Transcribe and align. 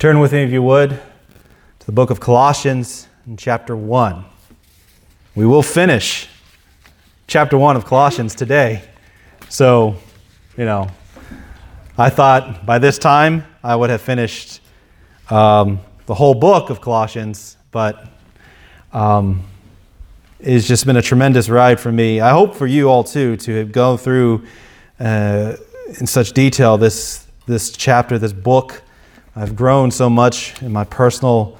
Turn 0.00 0.18
with 0.18 0.32
me, 0.32 0.42
if 0.44 0.50
you 0.50 0.62
would, 0.62 0.88
to 0.88 1.84
the 1.84 1.92
book 1.92 2.08
of 2.08 2.20
Colossians 2.20 3.06
in 3.26 3.36
chapter 3.36 3.76
1. 3.76 4.24
We 5.34 5.44
will 5.44 5.62
finish 5.62 6.26
chapter 7.26 7.58
1 7.58 7.76
of 7.76 7.84
Colossians 7.84 8.34
today. 8.34 8.82
So, 9.50 9.96
you 10.56 10.64
know, 10.64 10.88
I 11.98 12.08
thought 12.08 12.64
by 12.64 12.78
this 12.78 12.96
time 12.96 13.44
I 13.62 13.76
would 13.76 13.90
have 13.90 14.00
finished 14.00 14.62
um, 15.28 15.80
the 16.06 16.14
whole 16.14 16.32
book 16.32 16.70
of 16.70 16.80
Colossians, 16.80 17.58
but 17.70 18.08
um, 18.94 19.44
it's 20.38 20.66
just 20.66 20.86
been 20.86 20.96
a 20.96 21.02
tremendous 21.02 21.50
ride 21.50 21.78
for 21.78 21.92
me. 21.92 22.22
I 22.22 22.30
hope 22.30 22.54
for 22.54 22.66
you 22.66 22.88
all 22.88 23.04
too 23.04 23.36
to 23.36 23.66
go 23.66 23.98
through 23.98 24.46
uh, 24.98 25.56
in 26.00 26.06
such 26.06 26.32
detail 26.32 26.78
this 26.78 27.26
this 27.44 27.70
chapter, 27.70 28.18
this 28.18 28.32
book. 28.32 28.82
I've 29.36 29.54
grown 29.54 29.92
so 29.92 30.10
much 30.10 30.60
in 30.60 30.72
my 30.72 30.82
personal 30.82 31.56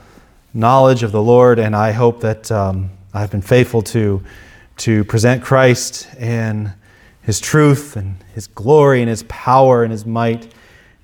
knowledge 0.52 1.05
of 1.05 1.12
the 1.12 1.23
Lord, 1.23 1.61
and 1.61 1.77
I 1.77 1.92
hope 1.92 2.20
that 2.23 2.51
um, 2.51 2.91
I've 3.15 3.30
been 3.30 3.42
faithful 3.42 3.83
to 3.83 4.23
to 4.78 5.05
present 5.05 5.45
Christ 5.45 6.09
and 6.19 6.73
His 7.23 7.38
truth 7.38 7.95
and 7.95 8.16
His 8.34 8.48
glory 8.48 9.02
and 9.02 9.09
His 9.09 9.23
power 9.25 9.84
and 9.84 9.92
His 9.92 10.05
might 10.05 10.52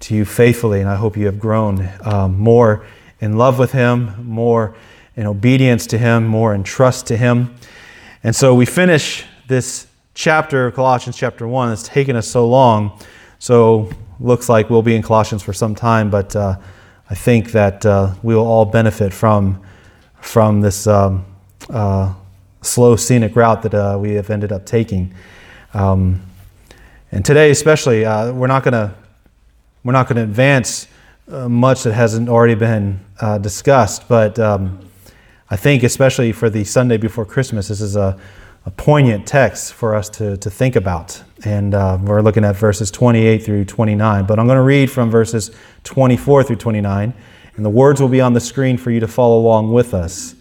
to 0.01 0.15
you 0.17 0.25
faithfully. 0.25 0.81
And 0.81 0.89
I 0.89 0.97
hope 0.97 1.17
you 1.17 1.27
have 1.27 1.39
grown 1.39 1.89
um, 2.03 2.37
more 2.37 2.85
in 3.21 3.39
love 3.39 3.61
with 3.61 3.71
Him, 3.71 4.27
more 4.27 4.75
in 5.15 5.27
obedience 5.27 5.87
to 5.89 5.99
Him, 5.99 6.27
more 6.27 6.53
in 6.53 6.65
trust 6.65 7.07
to 7.07 7.17
Him. 7.17 7.55
And 8.25 8.35
so 8.35 8.55
we 8.57 8.67
finish 8.67 9.25
this 9.47 9.87
chapter, 10.15 10.73
Colossians 10.73 11.17
chapter 11.17 11.47
1, 11.47 11.69
that's 11.69 11.87
taken 11.87 12.17
us 12.17 12.27
so 12.27 12.49
long. 12.49 12.99
So 13.39 13.91
looks 14.21 14.49
like 14.49 14.71
we'll 14.71 14.83
be 14.83 14.97
in 14.97 15.03
Colossians 15.03 15.43
for 15.43 15.53
some 15.53 15.75
time, 15.75 16.11
but 16.11 16.35
uh, 16.35 16.57
I 17.11 17.15
think 17.15 17.53
that 17.53 17.85
uh, 17.85 18.15
we 18.23 18.35
will 18.35 18.47
all 18.47 18.65
benefit 18.65 19.13
from, 19.13 19.63
from 20.21 20.61
this 20.61 20.87
um, 20.87 21.25
uh, 21.71 22.15
slow 22.63 22.97
scenic 22.97 23.37
route 23.37 23.63
that 23.63 23.75
uh, 23.75 23.99
we 24.01 24.15
have 24.15 24.31
ended 24.31 24.53
up 24.53 24.67
taking. 24.67 25.15
Um, 25.75 26.23
and 27.13 27.25
today, 27.25 27.51
especially, 27.51 28.05
uh, 28.05 28.33
we're 28.33 28.47
not 28.47 28.65
going 28.65 28.73
to 28.73 28.95
we're 29.85 29.93
not 29.93 30.09
going 30.09 30.17
to 30.17 30.25
advance 30.25 30.89
uh, 31.31 31.49
much 31.49 31.85
that 31.85 31.93
hasn't 31.93 32.29
already 32.29 32.57
been 32.57 32.99
discussed, 33.41 34.09
but 34.09 34.37
um, 34.41 34.81
I 35.49 35.55
think, 35.55 35.85
especially 35.85 36.33
for 36.33 36.51
the 36.51 36.65
Sunday 36.65 36.97
before 36.97 37.25
Christmas, 37.25 37.69
this 37.69 37.81
is 37.81 37.95
a, 37.95 38.19
a 38.67 38.71
poignant 38.73 39.25
text 39.29 39.73
for 39.73 39.95
us 39.95 40.09
to, 40.09 40.37
to 40.39 40.51
think 40.51 40.75
about. 40.75 41.23
And 41.45 41.73
uh, 41.73 41.99
we're 42.03 42.21
looking 42.21 42.45
at 42.45 42.57
verses 42.57 42.91
28 42.91 43.45
through 43.45 43.65
29. 43.65 44.27
But 44.27 44.41
I'm 44.41 44.47
going 44.47 44.57
to 44.57 44.63
read 44.63 44.91
from 44.91 45.09
verses 45.09 45.53
24 45.85 46.43
through 46.43 46.57
29, 46.57 47.15
and 47.55 47.65
the 47.65 47.71
words 47.71 48.01
will 48.01 48.09
be 48.09 48.21
on 48.21 48.33
the 48.33 48.41
screen 48.41 48.77
for 48.77 48.91
you 48.91 48.99
to 48.99 49.07
follow 49.07 49.39
along 49.39 49.73
with 49.73 49.95
us. 49.95 50.35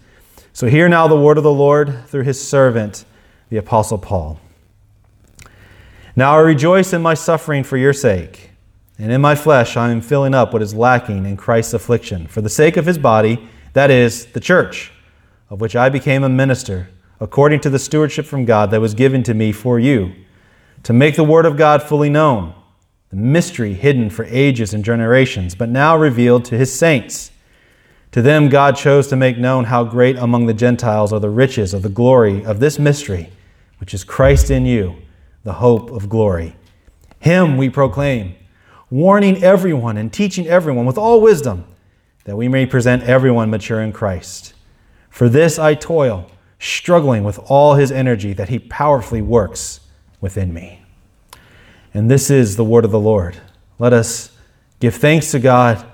So, 0.53 0.67
hear 0.67 0.89
now 0.89 1.07
the 1.07 1.19
word 1.19 1.37
of 1.37 1.43
the 1.43 1.51
Lord 1.51 2.07
through 2.07 2.23
his 2.23 2.41
servant, 2.41 3.05
the 3.49 3.57
Apostle 3.57 3.99
Paul. 3.99 4.39
Now 6.15 6.37
I 6.37 6.39
rejoice 6.39 6.93
in 6.93 7.01
my 7.01 7.13
suffering 7.13 7.63
for 7.63 7.77
your 7.77 7.93
sake, 7.93 8.51
and 8.97 9.11
in 9.11 9.19
my 9.21 9.35
flesh 9.35 9.77
I 9.77 9.91
am 9.91 9.99
filling 10.01 10.33
up 10.33 10.53
what 10.53 10.61
is 10.61 10.73
lacking 10.73 11.25
in 11.25 11.35
Christ's 11.37 11.73
affliction, 11.73 12.25
for 12.25 12.41
the 12.41 12.49
sake 12.49 12.77
of 12.77 12.85
his 12.85 12.97
body, 12.97 13.49
that 13.73 13.91
is, 13.91 14.27
the 14.27 14.39
church, 14.39 14.93
of 15.49 15.59
which 15.59 15.75
I 15.75 15.89
became 15.89 16.23
a 16.23 16.29
minister 16.29 16.87
according 17.19 17.59
to 17.61 17.69
the 17.69 17.79
stewardship 17.79 18.25
from 18.25 18.45
God 18.45 18.71
that 18.71 18.81
was 18.81 18.93
given 18.93 19.23
to 19.23 19.33
me 19.33 19.51
for 19.51 19.79
you, 19.79 20.13
to 20.83 20.93
make 20.93 21.15
the 21.15 21.23
Word 21.23 21.45
of 21.45 21.57
God 21.57 21.81
fully 21.81 22.09
known, 22.09 22.53
the 23.09 23.15
mystery 23.15 23.73
hidden 23.73 24.09
for 24.09 24.25
ages 24.25 24.73
and 24.73 24.83
generations, 24.83 25.55
but 25.55 25.69
now 25.69 25.97
revealed 25.97 26.45
to 26.45 26.57
His 26.57 26.73
saints. 26.73 27.31
To 28.11 28.21
them, 28.21 28.49
God 28.49 28.75
chose 28.75 29.07
to 29.07 29.15
make 29.15 29.37
known 29.37 29.65
how 29.65 29.83
great 29.83 30.15
among 30.15 30.45
the 30.45 30.53
Gentiles 30.53 31.11
are 31.11 31.19
the 31.19 31.29
riches 31.29 31.73
of 31.73 31.81
the 31.81 31.89
glory 31.89 32.45
of 32.45 32.59
this 32.59 32.79
mystery, 32.79 33.31
which 33.79 33.93
is 33.93 34.03
Christ 34.03 34.49
in 34.49 34.65
you, 34.65 34.95
the 35.43 35.53
hope 35.53 35.91
of 35.91 36.09
glory. 36.09 36.55
Him 37.19 37.57
we 37.57 37.69
proclaim, 37.69 38.35
warning 38.89 39.43
everyone 39.43 39.97
and 39.97 40.13
teaching 40.13 40.47
everyone 40.47 40.85
with 40.85 40.97
all 40.97 41.19
wisdom, 41.19 41.65
that 42.25 42.37
we 42.37 42.47
may 42.47 42.65
present 42.65 43.03
everyone 43.03 43.49
mature 43.49 43.81
in 43.81 43.91
Christ. 43.91 44.53
For 45.09 45.27
this 45.29 45.57
I 45.57 45.73
toil 45.73 46.29
struggling 46.59 47.23
with 47.23 47.39
all 47.45 47.75
his 47.75 47.91
energy 47.91 48.33
that 48.33 48.49
he 48.49 48.59
powerfully 48.59 49.21
works 49.21 49.81
within 50.21 50.53
me. 50.53 50.81
And 51.93 52.09
this 52.09 52.29
is 52.29 52.55
the 52.55 52.63
word 52.63 52.85
of 52.85 52.91
the 52.91 52.99
Lord. 52.99 53.37
Let 53.79 53.93
us 53.93 54.31
give 54.79 54.95
thanks 54.95 55.31
to 55.31 55.39
God 55.39 55.85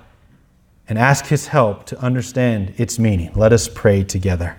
and 0.88 0.98
ask 0.98 1.26
his 1.26 1.48
help 1.48 1.86
to 1.86 2.00
understand 2.00 2.74
its 2.76 2.98
meaning. 2.98 3.32
Let 3.34 3.52
us 3.52 3.68
pray 3.68 4.04
together. 4.04 4.58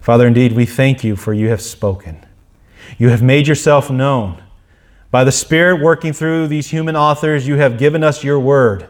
Father, 0.00 0.26
indeed, 0.26 0.52
we 0.52 0.66
thank 0.66 1.04
you 1.04 1.16
for 1.16 1.32
you 1.34 1.48
have 1.48 1.60
spoken. 1.60 2.24
You 2.96 3.10
have 3.10 3.22
made 3.22 3.46
yourself 3.46 3.90
known. 3.90 4.42
By 5.10 5.24
the 5.24 5.32
Spirit 5.32 5.80
working 5.80 6.12
through 6.12 6.48
these 6.48 6.70
human 6.70 6.96
authors, 6.96 7.46
you 7.46 7.56
have 7.56 7.78
given 7.78 8.02
us 8.02 8.24
your 8.24 8.40
word. 8.40 8.88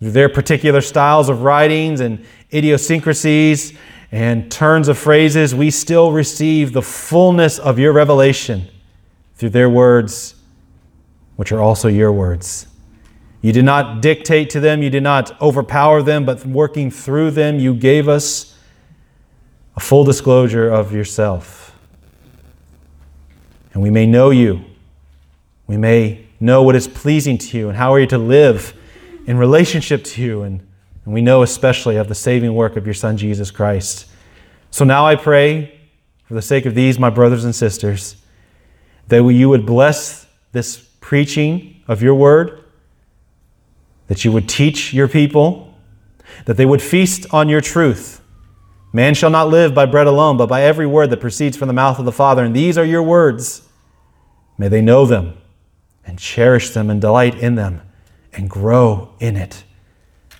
Through 0.00 0.10
their 0.10 0.28
particular 0.28 0.80
styles 0.80 1.28
of 1.28 1.42
writings 1.42 2.00
and 2.00 2.24
idiosyncrasies 2.52 3.76
and 4.12 4.52
turns 4.52 4.88
of 4.88 4.98
phrases, 4.98 5.54
we 5.54 5.70
still 5.70 6.12
receive 6.12 6.74
the 6.74 6.82
fullness 6.82 7.58
of 7.58 7.78
your 7.78 7.94
revelation 7.94 8.68
through 9.36 9.48
their 9.48 9.70
words, 9.70 10.34
which 11.36 11.50
are 11.50 11.60
also 11.60 11.88
your 11.88 12.12
words. 12.12 12.66
You 13.40 13.52
did 13.52 13.64
not 13.64 14.02
dictate 14.02 14.50
to 14.50 14.60
them, 14.60 14.82
you 14.82 14.90
did 14.90 15.02
not 15.02 15.40
overpower 15.40 16.02
them, 16.02 16.26
but 16.26 16.44
working 16.44 16.90
through 16.90 17.30
them, 17.32 17.58
you 17.58 17.74
gave 17.74 18.06
us 18.06 18.56
a 19.74 19.80
full 19.80 20.04
disclosure 20.04 20.68
of 20.68 20.92
yourself. 20.92 21.76
And 23.72 23.82
we 23.82 23.88
may 23.88 24.04
know 24.04 24.28
you. 24.28 24.62
We 25.66 25.78
may 25.78 26.26
know 26.38 26.62
what 26.62 26.76
is 26.76 26.86
pleasing 26.86 27.38
to 27.38 27.56
you 27.56 27.68
and 27.70 27.78
how 27.78 27.94
are 27.94 28.00
you 28.00 28.06
to 28.08 28.18
live 28.18 28.74
in 29.26 29.38
relationship 29.38 30.04
to 30.04 30.22
you 30.22 30.42
and 30.42 30.60
and 31.04 31.12
we 31.12 31.20
know 31.20 31.42
especially 31.42 31.96
of 31.96 32.08
the 32.08 32.14
saving 32.14 32.54
work 32.54 32.76
of 32.76 32.86
your 32.86 32.94
Son, 32.94 33.16
Jesus 33.16 33.50
Christ. 33.50 34.06
So 34.70 34.84
now 34.84 35.06
I 35.06 35.16
pray, 35.16 35.78
for 36.24 36.34
the 36.34 36.42
sake 36.42 36.64
of 36.64 36.74
these, 36.74 36.98
my 36.98 37.10
brothers 37.10 37.44
and 37.44 37.54
sisters, 37.54 38.16
that 39.08 39.22
you 39.22 39.48
would 39.48 39.66
bless 39.66 40.26
this 40.52 40.78
preaching 41.00 41.82
of 41.88 42.02
your 42.02 42.14
word, 42.14 42.64
that 44.06 44.24
you 44.24 44.32
would 44.32 44.48
teach 44.48 44.94
your 44.94 45.08
people, 45.08 45.74
that 46.46 46.56
they 46.56 46.66
would 46.66 46.80
feast 46.80 47.26
on 47.32 47.48
your 47.48 47.60
truth. 47.60 48.20
Man 48.92 49.14
shall 49.14 49.30
not 49.30 49.48
live 49.48 49.74
by 49.74 49.86
bread 49.86 50.06
alone, 50.06 50.36
but 50.36 50.48
by 50.48 50.62
every 50.62 50.86
word 50.86 51.10
that 51.10 51.20
proceeds 51.20 51.56
from 51.56 51.68
the 51.68 51.74
mouth 51.74 51.98
of 51.98 52.04
the 52.04 52.12
Father. 52.12 52.44
And 52.44 52.54
these 52.54 52.78
are 52.78 52.84
your 52.84 53.02
words. 53.02 53.68
May 54.58 54.68
they 54.68 54.82
know 54.82 55.06
them 55.06 55.38
and 56.04 56.18
cherish 56.18 56.70
them 56.70 56.90
and 56.90 57.00
delight 57.00 57.34
in 57.34 57.54
them 57.54 57.80
and 58.32 58.48
grow 58.48 59.14
in 59.18 59.36
it. 59.36 59.64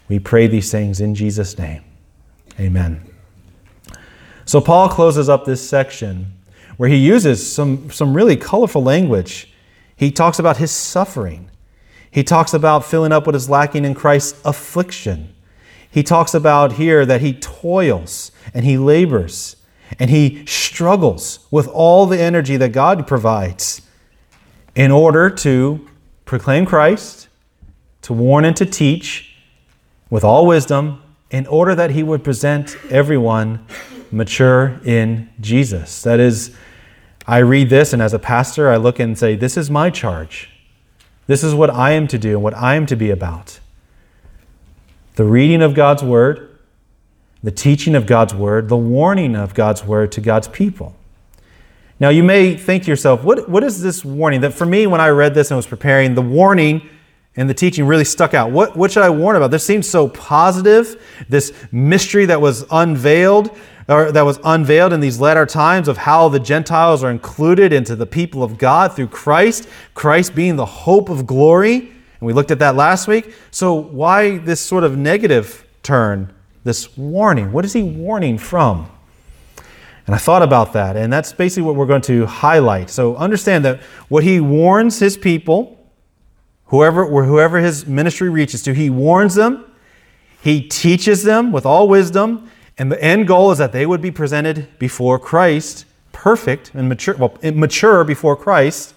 We 0.09 0.19
pray 0.19 0.47
these 0.47 0.71
things 0.71 1.01
in 1.01 1.15
Jesus' 1.15 1.57
name. 1.59 1.83
Amen. 2.61 3.03
So, 4.45 4.61
Paul 4.61 4.89
closes 4.89 5.29
up 5.29 5.45
this 5.45 5.67
section 5.67 6.33
where 6.77 6.89
he 6.89 6.97
uses 6.97 7.51
some, 7.51 7.91
some 7.91 8.15
really 8.15 8.37
colorful 8.37 8.83
language. 8.83 9.53
He 9.97 10.11
talks 10.11 10.39
about 10.39 10.57
his 10.57 10.71
suffering, 10.71 11.51
he 12.11 12.23
talks 12.23 12.53
about 12.53 12.85
filling 12.85 13.13
up 13.13 13.27
what 13.27 13.35
is 13.35 13.49
lacking 13.49 13.85
in 13.85 13.95
Christ's 13.95 14.41
affliction. 14.45 15.35
He 15.91 16.03
talks 16.03 16.33
about 16.33 16.73
here 16.73 17.05
that 17.05 17.21
he 17.21 17.35
toils 17.35 18.33
and 18.55 18.65
he 18.65 18.79
labors 18.79 19.57
and 19.99 20.11
he 20.11 20.45
struggles 20.47 21.41
with 21.51 21.69
all 21.69 22.07
the 22.07 22.19
energy 22.19 22.57
that 22.57 22.71
God 22.71 23.07
provides 23.07 23.83
in 24.75 24.91
order 24.91 25.29
to 25.29 25.87
proclaim 26.25 26.65
Christ, 26.65 27.29
to 28.03 28.13
warn 28.13 28.45
and 28.45 28.57
to 28.57 28.67
teach, 28.67 29.32
with 30.13 30.25
all 30.25 30.45
wisdom 30.45 31.03
in 31.31 31.47
order 31.47 31.75
that 31.75 31.91
he 31.93 32.03
would 32.03 32.23
present 32.23 32.77
everyone 32.91 33.67
mature 34.11 34.79
in 34.85 35.27
Jesus. 35.41 36.03
That 36.03 36.21
is, 36.21 36.55
I 37.27 37.39
read 37.39 37.71
this, 37.71 37.95
and 37.95 38.03
as 38.03 38.13
a 38.13 38.19
pastor, 38.19 38.69
I 38.69 38.77
look 38.77 39.01
and 39.01 39.17
say, 39.17 39.37
This 39.37 39.57
is 39.57 39.71
my 39.71 39.89
charge. 39.89 40.51
This 41.27 41.43
is 41.43 41.55
what 41.55 41.71
I 41.71 41.93
am 41.93 42.07
to 42.09 42.19
do 42.19 42.33
and 42.33 42.43
what 42.43 42.53
I 42.53 42.75
am 42.75 42.85
to 42.87 42.97
be 42.97 43.09
about. 43.09 43.59
The 45.15 45.25
reading 45.25 45.63
of 45.63 45.73
God's 45.73 46.03
word, 46.03 46.59
the 47.43 47.51
teaching 47.51 47.95
of 47.95 48.05
God's 48.05 48.35
word, 48.35 48.69
the 48.69 48.77
warning 48.77 49.35
of 49.35 49.55
God's 49.55 49.83
word 49.83 50.13
to 50.13 50.21
God's 50.21 50.49
people. 50.49 50.95
Now, 51.99 52.11
you 52.11 52.23
may 52.23 52.55
think 52.55 52.83
to 52.83 52.91
yourself, 52.91 53.25
what, 53.25 53.49
what 53.49 53.65
is 53.65 53.81
this 53.81 54.05
warning? 54.05 54.43
That 54.43 54.53
for 54.53 54.67
me, 54.67 54.87
when 54.87 55.01
I 55.01 55.09
read 55.09 55.33
this 55.33 55.51
and 55.51 55.57
was 55.57 55.67
preparing, 55.67 56.17
the 56.17 56.21
warning 56.21 56.87
and 57.37 57.49
the 57.49 57.55
teaching 57.55 57.87
really 57.87 58.05
stuck 58.05 58.35
out. 58.35 58.51
What, 58.51 58.77
what 58.77 58.93
should 58.93 59.03
I 59.03 59.11
warn 59.11 59.37
about? 59.37 59.51
This 59.51 59.65
seems 59.65 59.89
so 59.89 60.09
positive. 60.09 61.03
This 61.29 61.53
mystery 61.73 62.27
that 62.27 62.41
was 62.41 62.67
unveiled, 62.71 63.57
or 63.89 64.13
that 64.13 64.23
was 64.23 64.39
unveiled 64.45 64.93
in 64.93 65.01
these 65.01 65.19
latter 65.19 65.47
times 65.47 65.89
of 65.89 65.97
how 65.97 66.29
the 66.29 66.39
Gentiles 66.39 67.03
are 67.03 67.11
included 67.11 67.73
into 67.73 67.97
the 67.97 68.07
people 68.07 68.43
of 68.43 68.59
God 68.59 68.95
through 68.95 69.09
Christ, 69.09 69.67
Christ 69.95 70.35
being 70.35 70.57
the 70.57 70.67
hope 70.67 71.09
of 71.09 71.27
glory. 71.27 71.77
And 71.77 72.27
we 72.27 72.35
looked 72.35 72.51
at 72.51 72.59
that 72.59 72.77
last 72.77 73.09
week. 73.09 73.35
So, 73.51 73.75
why 73.75 74.39
this 74.39 74.61
sort 74.61 74.85
of 74.85 74.99
negative 74.99 75.67
turn, 75.83 76.33
this 76.65 76.97
warning? 76.99 77.51
What 77.51 77.65
is 77.65 77.73
he 77.73 77.83
warning 77.83 78.37
from? 78.37 78.91
And 80.07 80.15
I 80.15 80.19
thought 80.19 80.43
about 80.43 80.73
that, 80.75 80.97
and 80.97 81.13
that's 81.13 81.33
basically 81.33 81.63
what 81.63 81.77
we're 81.77 81.87
going 81.87 82.03
to 82.03 82.27
highlight. 82.27 82.91
So, 82.91 83.17
understand 83.17 83.65
that 83.65 83.81
what 84.09 84.23
he 84.23 84.39
warns 84.39 84.99
his 84.99 85.17
people, 85.17 85.82
whoever, 86.73 87.05
whoever 87.05 87.59
his 87.59 87.87
ministry 87.87 88.31
reaches 88.31 88.63
to, 88.63 88.73
he 88.73 88.89
warns 88.89 89.35
them, 89.35 89.65
he 90.43 90.63
teaches 90.63 91.23
them 91.23 91.53
with 91.53 91.67
all 91.67 91.87
wisdom, 91.87 92.51
and 92.79 92.91
the 92.91 93.01
end 93.05 93.29
goal 93.29 93.53
is 93.53 93.59
that 93.59 93.73
they 93.73 93.85
would 93.85 94.01
be 94.01 94.11
presented 94.11 94.67
before 94.79 95.19
Christ, 95.19 95.85
perfect 96.13 96.73
and 96.75 96.89
mature, 96.89 97.15
well, 97.17 97.37
eh, 97.43 97.51
mature 97.51 98.05
before 98.05 98.35
Christ. 98.37 98.95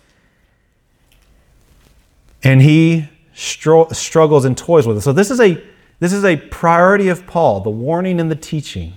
And 2.42 2.62
he 2.62 3.10
stro- 3.36 3.94
struggles 3.94 4.46
and 4.46 4.58
toys 4.58 4.88
with 4.88 4.98
it. 4.98 5.02
So 5.02 5.12
this 5.12 5.30
is 5.30 5.42
a 5.42 5.62
this 6.00 6.14
is 6.14 6.24
a 6.24 6.38
priority 6.38 7.10
of 7.10 7.28
Paul, 7.28 7.60
the 7.60 7.70
warning 7.70 8.20
and 8.20 8.32
the 8.32 8.36
teaching. 8.36 8.94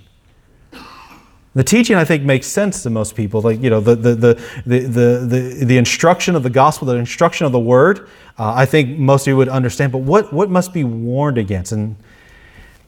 The 1.59 1.65
teaching, 1.65 1.97
I 1.97 2.05
think, 2.05 2.23
makes 2.23 2.47
sense 2.47 2.83
to 2.83 2.89
most 2.89 3.17
people. 3.17 3.41
Like, 3.41 3.61
you 3.61 3.69
know, 3.69 3.81
the, 3.81 3.93
the, 3.93 4.15
the, 4.15 4.43
the, 4.65 4.79
the, 5.27 5.65
the 5.65 5.77
instruction 5.77 6.37
of 6.37 6.41
the 6.41 6.49
gospel, 6.49 6.87
the 6.87 6.95
instruction 6.95 7.45
of 7.45 7.51
the 7.51 7.59
word, 7.59 8.07
uh, 8.37 8.53
I 8.55 8.65
think 8.65 8.97
most 8.97 9.23
of 9.23 9.27
you 9.27 9.35
would 9.35 9.49
understand. 9.49 9.91
But 9.91 9.97
what, 9.97 10.31
what 10.31 10.49
must 10.49 10.71
be 10.71 10.85
warned 10.85 11.37
against? 11.37 11.73
And, 11.73 11.97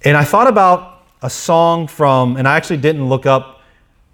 and 0.05 0.15
I 0.15 0.23
thought 0.23 0.47
about 0.47 1.03
a 1.21 1.29
song 1.29 1.85
from, 1.85 2.37
and 2.37 2.47
I 2.47 2.55
actually 2.55 2.77
didn't 2.77 3.09
look 3.09 3.25
up, 3.25 3.61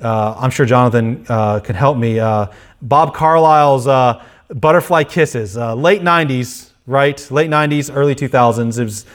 uh, 0.02 0.34
I'm 0.40 0.50
sure 0.50 0.66
Jonathan 0.66 1.24
uh, 1.30 1.60
can 1.60 1.76
help 1.76 1.96
me, 1.96 2.18
uh, 2.20 2.48
Bob 2.82 3.14
Carlisle's 3.14 3.86
uh, 3.86 4.26
Butterfly 4.56 5.04
Kisses, 5.04 5.56
uh, 5.56 5.76
late 5.76 6.02
90s, 6.02 6.72
right? 6.88 7.30
Late 7.30 7.52
90s, 7.52 7.96
early 7.96 8.16
2000s. 8.16 8.80
It 8.80 8.84
was 8.86 9.06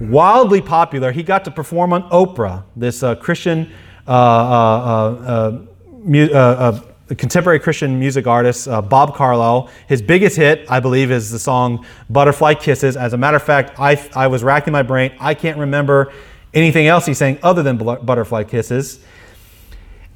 wildly 0.00 0.60
popular. 0.60 1.12
He 1.12 1.22
got 1.22 1.44
to 1.44 1.52
perform 1.52 1.92
on 1.92 2.10
Oprah, 2.10 2.64
this 2.74 3.04
Christian, 3.20 3.70
Uh, 4.08 4.10
uh, 4.10 5.54
uh, 5.54 5.58
mu- 6.02 7.14
contemporary 7.14 7.60
Christian 7.60 7.98
music 7.98 8.26
artist, 8.26 8.66
Bob 8.88 9.14
Carlisle. 9.14 9.68
His 9.86 10.00
biggest 10.00 10.36
hit, 10.36 10.64
I 10.70 10.80
believe, 10.80 11.10
is 11.10 11.30
the 11.30 11.38
song 11.38 11.84
Butterfly 12.08 12.54
Kisses. 12.54 12.96
As 12.96 13.12
a 13.12 13.18
matter 13.18 13.36
of 13.36 13.42
fact, 13.42 13.78
I, 13.78 14.02
I 14.16 14.28
was 14.28 14.42
racking 14.42 14.72
my 14.72 14.82
brain. 14.82 15.12
I 15.20 15.34
can't 15.34 15.58
remember 15.58 16.12
anything 16.54 16.86
else 16.86 17.06
he's 17.06 17.18
saying 17.18 17.38
other 17.42 17.62
than 17.62 17.76
butterfly 17.76 18.44
kisses. 18.44 19.00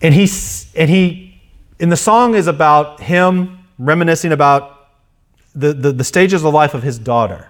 And 0.01 0.15
he, 0.15 0.29
and 0.75 0.91
he, 0.91 1.41
and 1.79 1.93
the 1.93 1.97
song 1.97 2.35
is 2.35 2.47
about 2.47 3.01
him 3.01 3.59
reminiscing 3.79 4.33
about 4.33 4.89
the, 5.55 5.73
the, 5.73 5.93
the 5.93 6.05
stages 6.05 6.35
of 6.35 6.43
the 6.43 6.51
life 6.51 6.75
of 6.75 6.83
his 6.83 6.99
daughter 6.99 7.49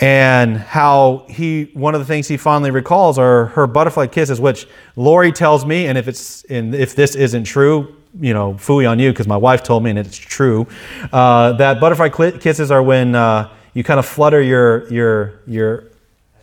and 0.00 0.56
how 0.56 1.24
he 1.28 1.70
one 1.74 1.94
of 1.94 2.00
the 2.00 2.04
things 2.04 2.28
he 2.28 2.36
fondly 2.36 2.70
recalls 2.70 3.18
are 3.18 3.46
her 3.46 3.66
butterfly 3.66 4.06
kisses 4.06 4.40
which 4.40 4.68
lori 4.94 5.32
tells 5.32 5.66
me 5.66 5.86
and 5.86 5.98
if 5.98 6.06
it's 6.06 6.44
and 6.44 6.74
if 6.74 6.94
this 6.94 7.16
isn't 7.16 7.44
true 7.44 7.96
you 8.20 8.32
know 8.32 8.54
fooey 8.54 8.88
on 8.88 8.98
you 8.98 9.10
because 9.10 9.26
my 9.26 9.36
wife 9.36 9.62
told 9.62 9.82
me 9.82 9.90
and 9.90 9.98
it's 9.98 10.16
true 10.16 10.66
uh, 11.12 11.52
that 11.54 11.80
butterfly 11.80 12.08
kisses 12.08 12.70
are 12.70 12.82
when 12.82 13.14
uh, 13.14 13.50
you 13.74 13.82
kind 13.82 13.98
of 13.98 14.06
flutter 14.06 14.40
your 14.40 14.88
your 14.92 15.40
your 15.46 15.88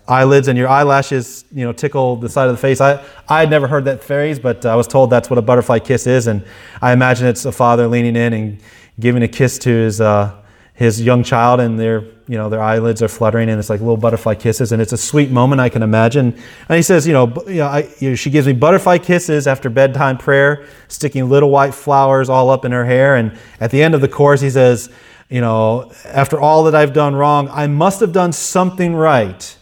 eyelids 0.07 0.48
and 0.48 0.57
your 0.57 0.68
eyelashes, 0.68 1.46
you 1.52 1.66
know, 1.66 1.74
tickle 1.74 2.16
the 2.16 2.30
side 2.30 2.48
of 2.48 2.54
the 2.54 2.62
face. 2.62 2.80
I, 2.80 3.04
I 3.28 3.40
had 3.40 3.50
never 3.50 3.68
heard 3.68 3.86
that 3.86 4.04
phrase, 4.04 4.40
but 4.40 4.66
I 4.66 4.75
was 4.75 4.88
told 4.88 5.10
that's 5.10 5.30
what 5.30 5.40
a 5.40 5.42
butterfly 5.42 5.80
kiss 5.80 6.06
is. 6.06 6.28
And 6.28 6.46
I 6.81 6.94
imagine 6.94 7.28
it's 7.28 7.46
a 7.46 7.52
father 7.52 7.88
leaning 7.88 8.16
in 8.16 8.34
and 8.34 8.60
giving 9.00 9.24
a 9.24 9.28
kiss 9.28 9.57
to 9.60 9.69
his, 9.69 10.02
uh, 10.02 10.36
his 10.75 11.01
young 11.01 11.24
child 11.24 11.62
and 11.62 11.80
their, 11.80 12.01
you 12.27 12.38
know, 12.38 12.50
their 12.50 12.62
eyelids 12.62 13.01
are 13.01 13.07
fluttering 13.07 13.50
and 13.50 13.57
it's 13.57 13.69
like 13.69 13.80
little 13.80 13.95
butterfly 13.95 14.36
kisses. 14.36 14.74
And 14.74 14.81
it's 14.81 14.92
a 14.92 14.98
sweet 14.98 15.31
moment 15.31 15.62
I 15.62 15.69
can 15.69 15.81
imagine. 15.81 16.38
And 16.68 16.75
he 16.75 16.81
says, 16.81 17.07
you 17.07 17.13
know, 17.13 17.33
you 17.48 17.56
know, 17.56 17.68
I, 17.68 17.89
you 18.00 18.10
know 18.10 18.16
she 18.16 18.30
gives 18.30 18.45
me 18.45 18.51
butterfly 18.51 18.98
kisses 18.98 19.48
after 19.48 19.69
bedtime 19.69 20.18
prayer, 20.18 20.66
sticking 20.89 21.30
little 21.30 21.50
white 21.50 21.74
flowers 21.74 22.27
all 22.27 22.50
up 22.50 22.66
in 22.66 22.74
her 22.74 22.83
hair. 22.83 23.16
And 23.16 23.38
at 23.62 23.72
the 23.72 23.81
end 23.81 23.95
of 23.95 24.01
the 24.01 24.10
course, 24.10 24.42
he 24.42 24.50
says, 24.50 24.89
you 25.30 25.39
know, 25.39 25.92
after 26.04 26.42
all 26.42 26.66
that 26.66 26.75
I've 26.75 26.94
done 26.94 27.16
wrong, 27.16 27.48
I 27.50 27.68
must 27.68 28.01
have 28.01 28.12
done 28.12 28.33
something 28.33 28.94
right 28.94 29.57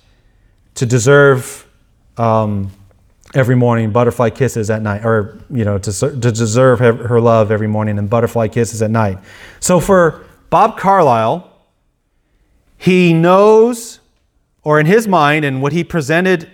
to 0.75 0.85
deserve 0.87 1.67
um, 2.17 2.71
every 3.35 3.55
morning 3.55 3.91
butterfly 3.91 4.31
kisses 4.31 4.71
at 4.71 4.81
night, 4.81 5.05
or 5.05 5.39
you 5.51 5.63
know, 5.63 5.77
to, 5.77 5.91
to 5.91 6.31
deserve 6.31 6.79
her 6.79 7.21
love 7.21 7.51
every 7.51 7.67
morning 7.67 7.97
and 7.97 8.09
butterfly 8.09 8.47
kisses 8.47 8.81
at 8.81 8.91
night. 8.91 9.19
So 9.59 9.79
for 9.79 10.25
Bob 10.53 10.77
Carlisle, 10.77 11.51
he 12.77 13.11
knows, 13.11 13.99
or 14.63 14.79
in 14.79 14.85
his 14.85 15.07
mind, 15.07 15.43
and 15.43 15.63
what 15.63 15.73
he 15.73 15.83
presented, 15.83 16.47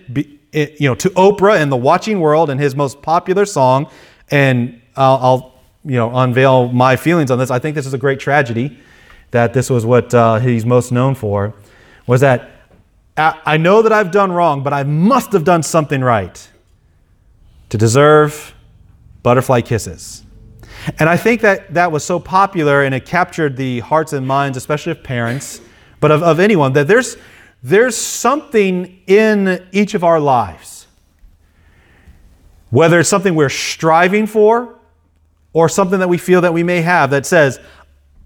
you 0.54 0.88
know, 0.88 0.94
to 0.94 1.10
Oprah 1.10 1.60
and 1.60 1.70
the 1.70 1.76
watching 1.76 2.18
world 2.18 2.48
in 2.48 2.56
his 2.56 2.74
most 2.74 3.02
popular 3.02 3.44
song, 3.44 3.90
and 4.30 4.80
I'll, 4.96 5.16
I'll 5.16 5.54
you 5.84 5.96
know 5.96 6.16
unveil 6.16 6.72
my 6.72 6.96
feelings 6.96 7.30
on 7.30 7.38
this. 7.38 7.50
I 7.50 7.58
think 7.58 7.74
this 7.74 7.84
is 7.84 7.92
a 7.92 7.98
great 7.98 8.18
tragedy 8.18 8.78
that 9.32 9.52
this 9.52 9.68
was 9.68 9.84
what 9.84 10.14
uh, 10.14 10.38
he's 10.38 10.64
most 10.64 10.92
known 10.92 11.14
for, 11.14 11.52
was 12.06 12.22
that 12.22 12.52
I 13.18 13.58
know 13.58 13.82
that 13.82 13.92
I've 13.92 14.10
done 14.10 14.32
wrong, 14.32 14.62
but 14.62 14.72
I 14.72 14.82
must 14.82 15.30
have 15.32 15.44
done 15.44 15.62
something 15.62 16.00
right 16.00 16.48
to 17.68 17.76
deserve 17.76 18.54
butterfly 19.22 19.60
kisses. 19.60 20.24
And 20.98 21.08
I 21.08 21.16
think 21.16 21.40
that 21.42 21.74
that 21.74 21.92
was 21.92 22.04
so 22.04 22.18
popular 22.18 22.82
and 22.82 22.94
it 22.94 23.04
captured 23.04 23.56
the 23.56 23.80
hearts 23.80 24.12
and 24.12 24.26
minds, 24.26 24.56
especially 24.56 24.92
of 24.92 25.02
parents, 25.02 25.60
but 26.00 26.10
of, 26.10 26.22
of 26.22 26.40
anyone, 26.40 26.72
that 26.72 26.88
there's, 26.88 27.16
there's 27.62 27.96
something 27.96 29.00
in 29.06 29.66
each 29.72 29.94
of 29.94 30.02
our 30.04 30.18
lives, 30.18 30.86
whether 32.70 33.00
it's 33.00 33.08
something 33.08 33.34
we're 33.34 33.48
striving 33.48 34.26
for 34.26 34.78
or 35.52 35.68
something 35.68 35.98
that 35.98 36.08
we 36.08 36.18
feel 36.18 36.40
that 36.40 36.54
we 36.54 36.62
may 36.62 36.80
have 36.80 37.10
that 37.10 37.26
says, 37.26 37.60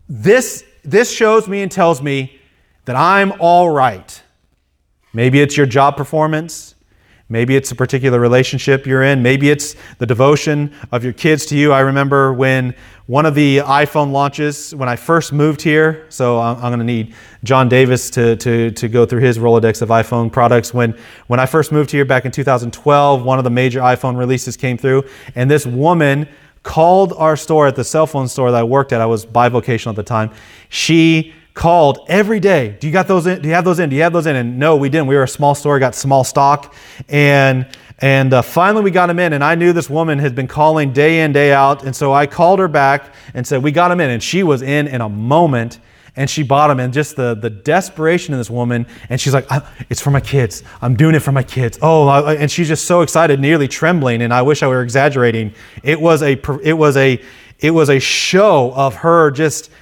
this, 0.08 0.64
this 0.84 1.10
shows 1.10 1.48
me 1.48 1.62
and 1.62 1.72
tells 1.72 2.02
me 2.02 2.38
that 2.84 2.96
I'm 2.96 3.32
all 3.40 3.70
right. 3.70 4.22
Maybe 5.12 5.40
it's 5.40 5.56
your 5.56 5.66
job 5.66 5.96
performance. 5.96 6.73
Maybe 7.30 7.56
it's 7.56 7.70
a 7.70 7.74
particular 7.74 8.20
relationship 8.20 8.86
you're 8.86 9.02
in. 9.02 9.22
Maybe 9.22 9.48
it's 9.48 9.76
the 9.96 10.04
devotion 10.04 10.74
of 10.92 11.02
your 11.02 11.14
kids 11.14 11.46
to 11.46 11.56
you. 11.56 11.72
I 11.72 11.80
remember 11.80 12.34
when 12.34 12.74
one 13.06 13.24
of 13.24 13.34
the 13.34 13.58
iPhone 13.58 14.12
launches, 14.12 14.74
when 14.74 14.90
I 14.90 14.96
first 14.96 15.32
moved 15.32 15.62
here, 15.62 16.04
so 16.10 16.38
I'm, 16.38 16.60
going 16.60 16.78
to 16.80 16.84
need 16.84 17.14
John 17.42 17.68
Davis 17.68 18.10
to, 18.10 18.36
to, 18.36 18.70
to 18.72 18.88
go 18.88 19.06
through 19.06 19.20
his 19.20 19.38
Rolodex 19.38 19.80
of 19.80 19.88
iPhone 19.88 20.30
products. 20.30 20.74
When, 20.74 20.98
when 21.26 21.40
I 21.40 21.46
first 21.46 21.72
moved 21.72 21.90
here 21.90 22.04
back 22.04 22.26
in 22.26 22.30
2012, 22.30 23.24
one 23.24 23.38
of 23.38 23.44
the 23.44 23.50
major 23.50 23.80
iPhone 23.80 24.18
releases 24.18 24.56
came 24.56 24.76
through, 24.76 25.04
and 25.34 25.50
this 25.50 25.64
woman 25.64 26.28
called 26.62 27.14
our 27.14 27.36
store 27.36 27.66
at 27.66 27.76
the 27.76 27.84
cell 27.84 28.06
phone 28.06 28.28
store 28.28 28.50
that 28.50 28.60
I 28.60 28.64
worked 28.64 28.92
at. 28.92 29.00
I 29.00 29.06
was 29.06 29.24
bivocational 29.24 29.90
at 29.90 29.96
the 29.96 30.02
time. 30.02 30.30
She 30.68 31.34
called 31.54 32.00
every 32.08 32.40
day. 32.40 32.76
Do 32.80 32.86
you 32.86 32.92
got 32.92 33.06
those 33.06 33.26
in? 33.26 33.40
Do 33.40 33.48
you 33.48 33.54
have 33.54 33.64
those 33.64 33.78
in? 33.78 33.88
Do 33.88 33.96
you 33.96 34.02
have 34.02 34.12
those 34.12 34.26
in? 34.26 34.36
And 34.36 34.58
no, 34.58 34.76
we 34.76 34.88
didn't. 34.88 35.06
We 35.06 35.14
were 35.14 35.22
a 35.22 35.28
small 35.28 35.54
store, 35.54 35.78
got 35.78 35.94
small 35.94 36.24
stock, 36.24 36.74
and 37.08 37.66
and 38.00 38.34
uh, 38.34 38.42
finally 38.42 38.82
we 38.82 38.90
got 38.90 39.06
them 39.06 39.20
in. 39.20 39.32
And 39.32 39.42
I 39.42 39.54
knew 39.54 39.72
this 39.72 39.88
woman 39.88 40.18
had 40.18 40.34
been 40.34 40.48
calling 40.48 40.92
day 40.92 41.22
in 41.22 41.32
day 41.32 41.52
out, 41.52 41.84
and 41.84 41.94
so 41.94 42.12
I 42.12 42.26
called 42.26 42.58
her 42.58 42.68
back 42.68 43.14
and 43.32 43.46
said 43.46 43.62
we 43.62 43.70
got 43.70 43.88
them 43.88 44.00
in, 44.00 44.10
and 44.10 44.22
she 44.22 44.42
was 44.42 44.62
in 44.62 44.88
in 44.88 45.00
a 45.00 45.08
moment. 45.08 45.78
And 46.16 46.30
she 46.30 46.44
bought 46.44 46.68
them, 46.68 46.78
and 46.78 46.92
just 46.92 47.16
the, 47.16 47.34
the 47.34 47.50
desperation 47.50 48.34
in 48.34 48.38
this 48.38 48.48
woman. 48.48 48.86
And 49.08 49.20
she's 49.20 49.34
like, 49.34 49.48
It's 49.90 50.00
for 50.00 50.12
my 50.12 50.20
kids. 50.20 50.62
I'm 50.80 50.94
doing 50.94 51.16
it 51.16 51.18
for 51.18 51.32
my 51.32 51.42
kids. 51.42 51.76
Oh, 51.82 52.08
and 52.08 52.48
she's 52.48 52.68
just 52.68 52.84
so 52.84 53.00
excited, 53.00 53.40
nearly 53.40 53.66
trembling. 53.66 54.22
And 54.22 54.32
I 54.32 54.42
wish 54.42 54.62
I 54.62 54.68
were 54.68 54.82
exaggerating. 54.82 55.54
It 55.82 56.00
was 56.00 56.22
a, 56.22 56.40
it 56.62 56.74
was 56.74 56.96
a, 56.96 57.20
it 57.58 57.72
was 57.72 57.90
a 57.90 57.98
show 57.98 58.72
of 58.74 58.94
her 58.94 59.32
just 59.32 59.72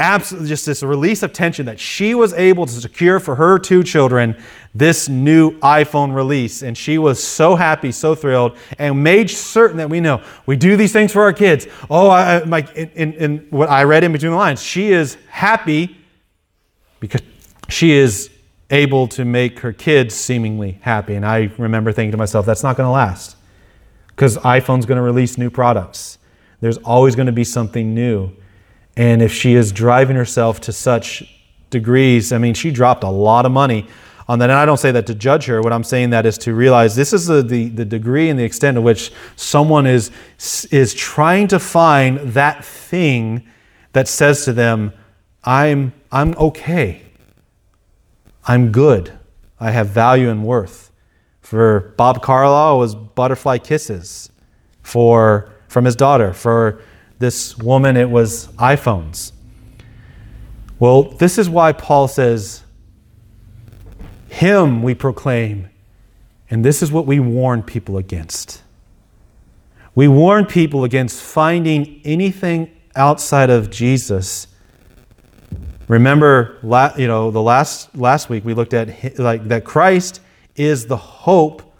absolutely 0.00 0.48
just 0.48 0.64
this 0.64 0.82
release 0.82 1.22
of 1.22 1.32
tension 1.32 1.66
that 1.66 1.78
she 1.78 2.14
was 2.14 2.32
able 2.32 2.64
to 2.64 2.72
secure 2.72 3.20
for 3.20 3.34
her 3.36 3.58
two 3.58 3.84
children 3.84 4.34
this 4.74 5.08
new 5.08 5.58
iPhone 5.60 6.14
release. 6.14 6.62
And 6.62 6.76
she 6.76 6.96
was 6.96 7.22
so 7.22 7.54
happy, 7.54 7.92
so 7.92 8.14
thrilled, 8.14 8.56
and 8.78 9.04
made 9.04 9.30
certain 9.30 9.76
that 9.76 9.90
we 9.90 10.00
know 10.00 10.22
we 10.46 10.56
do 10.56 10.76
these 10.76 10.92
things 10.92 11.12
for 11.12 11.22
our 11.22 11.32
kids. 11.32 11.66
Oh, 11.90 12.08
I, 12.08 12.42
my, 12.44 12.60
in, 12.74 13.12
in 13.12 13.46
what 13.50 13.68
I 13.68 13.84
read 13.84 14.02
in 14.02 14.12
between 14.12 14.32
the 14.32 14.38
lines, 14.38 14.62
she 14.62 14.90
is 14.90 15.16
happy 15.28 15.96
because 16.98 17.22
she 17.68 17.92
is 17.92 18.30
able 18.70 19.06
to 19.08 19.24
make 19.24 19.60
her 19.60 19.72
kids 19.72 20.14
seemingly 20.14 20.78
happy. 20.80 21.14
And 21.14 21.26
I 21.26 21.50
remember 21.58 21.92
thinking 21.92 22.12
to 22.12 22.18
myself, 22.18 22.46
that's 22.46 22.62
not 22.62 22.76
going 22.76 22.86
to 22.86 22.92
last 22.92 23.36
because 24.08 24.38
iPhone's 24.38 24.86
going 24.86 24.96
to 24.96 25.02
release 25.02 25.36
new 25.36 25.50
products. 25.50 26.18
There's 26.60 26.78
always 26.78 27.16
going 27.16 27.26
to 27.26 27.32
be 27.32 27.44
something 27.44 27.94
new. 27.94 28.32
And 29.00 29.22
if 29.22 29.32
she 29.32 29.54
is 29.54 29.72
driving 29.72 30.14
herself 30.14 30.60
to 30.60 30.72
such 30.72 31.24
degrees, 31.70 32.34
I 32.34 32.38
mean, 32.38 32.52
she 32.52 32.70
dropped 32.70 33.02
a 33.02 33.08
lot 33.08 33.46
of 33.46 33.50
money 33.50 33.86
on 34.28 34.40
that. 34.40 34.50
And 34.50 34.58
I 34.58 34.66
don't 34.66 34.76
say 34.76 34.92
that 34.92 35.06
to 35.06 35.14
judge 35.14 35.46
her. 35.46 35.62
What 35.62 35.72
I'm 35.72 35.84
saying 35.84 36.10
that 36.10 36.26
is 36.26 36.36
to 36.36 36.52
realize 36.52 36.96
this 36.96 37.14
is 37.14 37.24
the, 37.24 37.40
the, 37.40 37.70
the 37.70 37.86
degree 37.86 38.28
and 38.28 38.38
the 38.38 38.44
extent 38.44 38.74
to 38.74 38.82
which 38.82 39.10
someone 39.36 39.86
is, 39.86 40.10
is 40.70 40.92
trying 40.92 41.48
to 41.48 41.58
find 41.58 42.18
that 42.34 42.62
thing 42.62 43.48
that 43.94 44.06
says 44.06 44.44
to 44.44 44.52
them, 44.52 44.92
I'm, 45.44 45.94
I'm 46.12 46.36
okay. 46.36 47.00
I'm 48.44 48.70
good. 48.70 49.18
I 49.58 49.70
have 49.70 49.88
value 49.88 50.28
and 50.28 50.44
worth. 50.44 50.92
For 51.40 51.94
Bob 51.96 52.20
Carlisle, 52.20 52.78
was 52.78 52.94
butterfly 52.94 53.56
kisses. 53.56 54.30
For 54.82 55.50
from 55.68 55.86
his 55.86 55.96
daughter. 55.96 56.34
For 56.34 56.82
this 57.20 57.56
woman, 57.58 57.98
it 57.98 58.10
was 58.10 58.48
iPhones. 58.56 59.32
Well, 60.78 61.02
this 61.02 61.36
is 61.36 61.50
why 61.50 61.72
Paul 61.72 62.08
says, 62.08 62.62
Him 64.30 64.82
we 64.82 64.94
proclaim, 64.94 65.68
and 66.48 66.64
this 66.64 66.82
is 66.82 66.90
what 66.90 67.06
we 67.06 67.20
warn 67.20 67.62
people 67.62 67.98
against. 67.98 68.62
We 69.94 70.08
warn 70.08 70.46
people 70.46 70.82
against 70.82 71.22
finding 71.22 72.00
anything 72.04 72.74
outside 72.96 73.50
of 73.50 73.68
Jesus. 73.70 74.46
Remember, 75.88 76.58
you 76.96 77.06
know, 77.06 77.30
the 77.30 77.42
last 77.42 77.94
last 77.94 78.30
week 78.30 78.46
we 78.46 78.54
looked 78.54 78.72
at 78.72 79.18
like 79.18 79.44
that 79.48 79.64
Christ 79.64 80.22
is 80.56 80.86
the 80.86 80.96
hope 80.96 81.74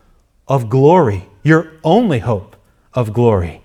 of 0.46 0.68
glory, 0.68 1.24
your 1.42 1.72
only 1.82 2.18
hope 2.18 2.56
of 2.92 3.14
glory. 3.14 3.62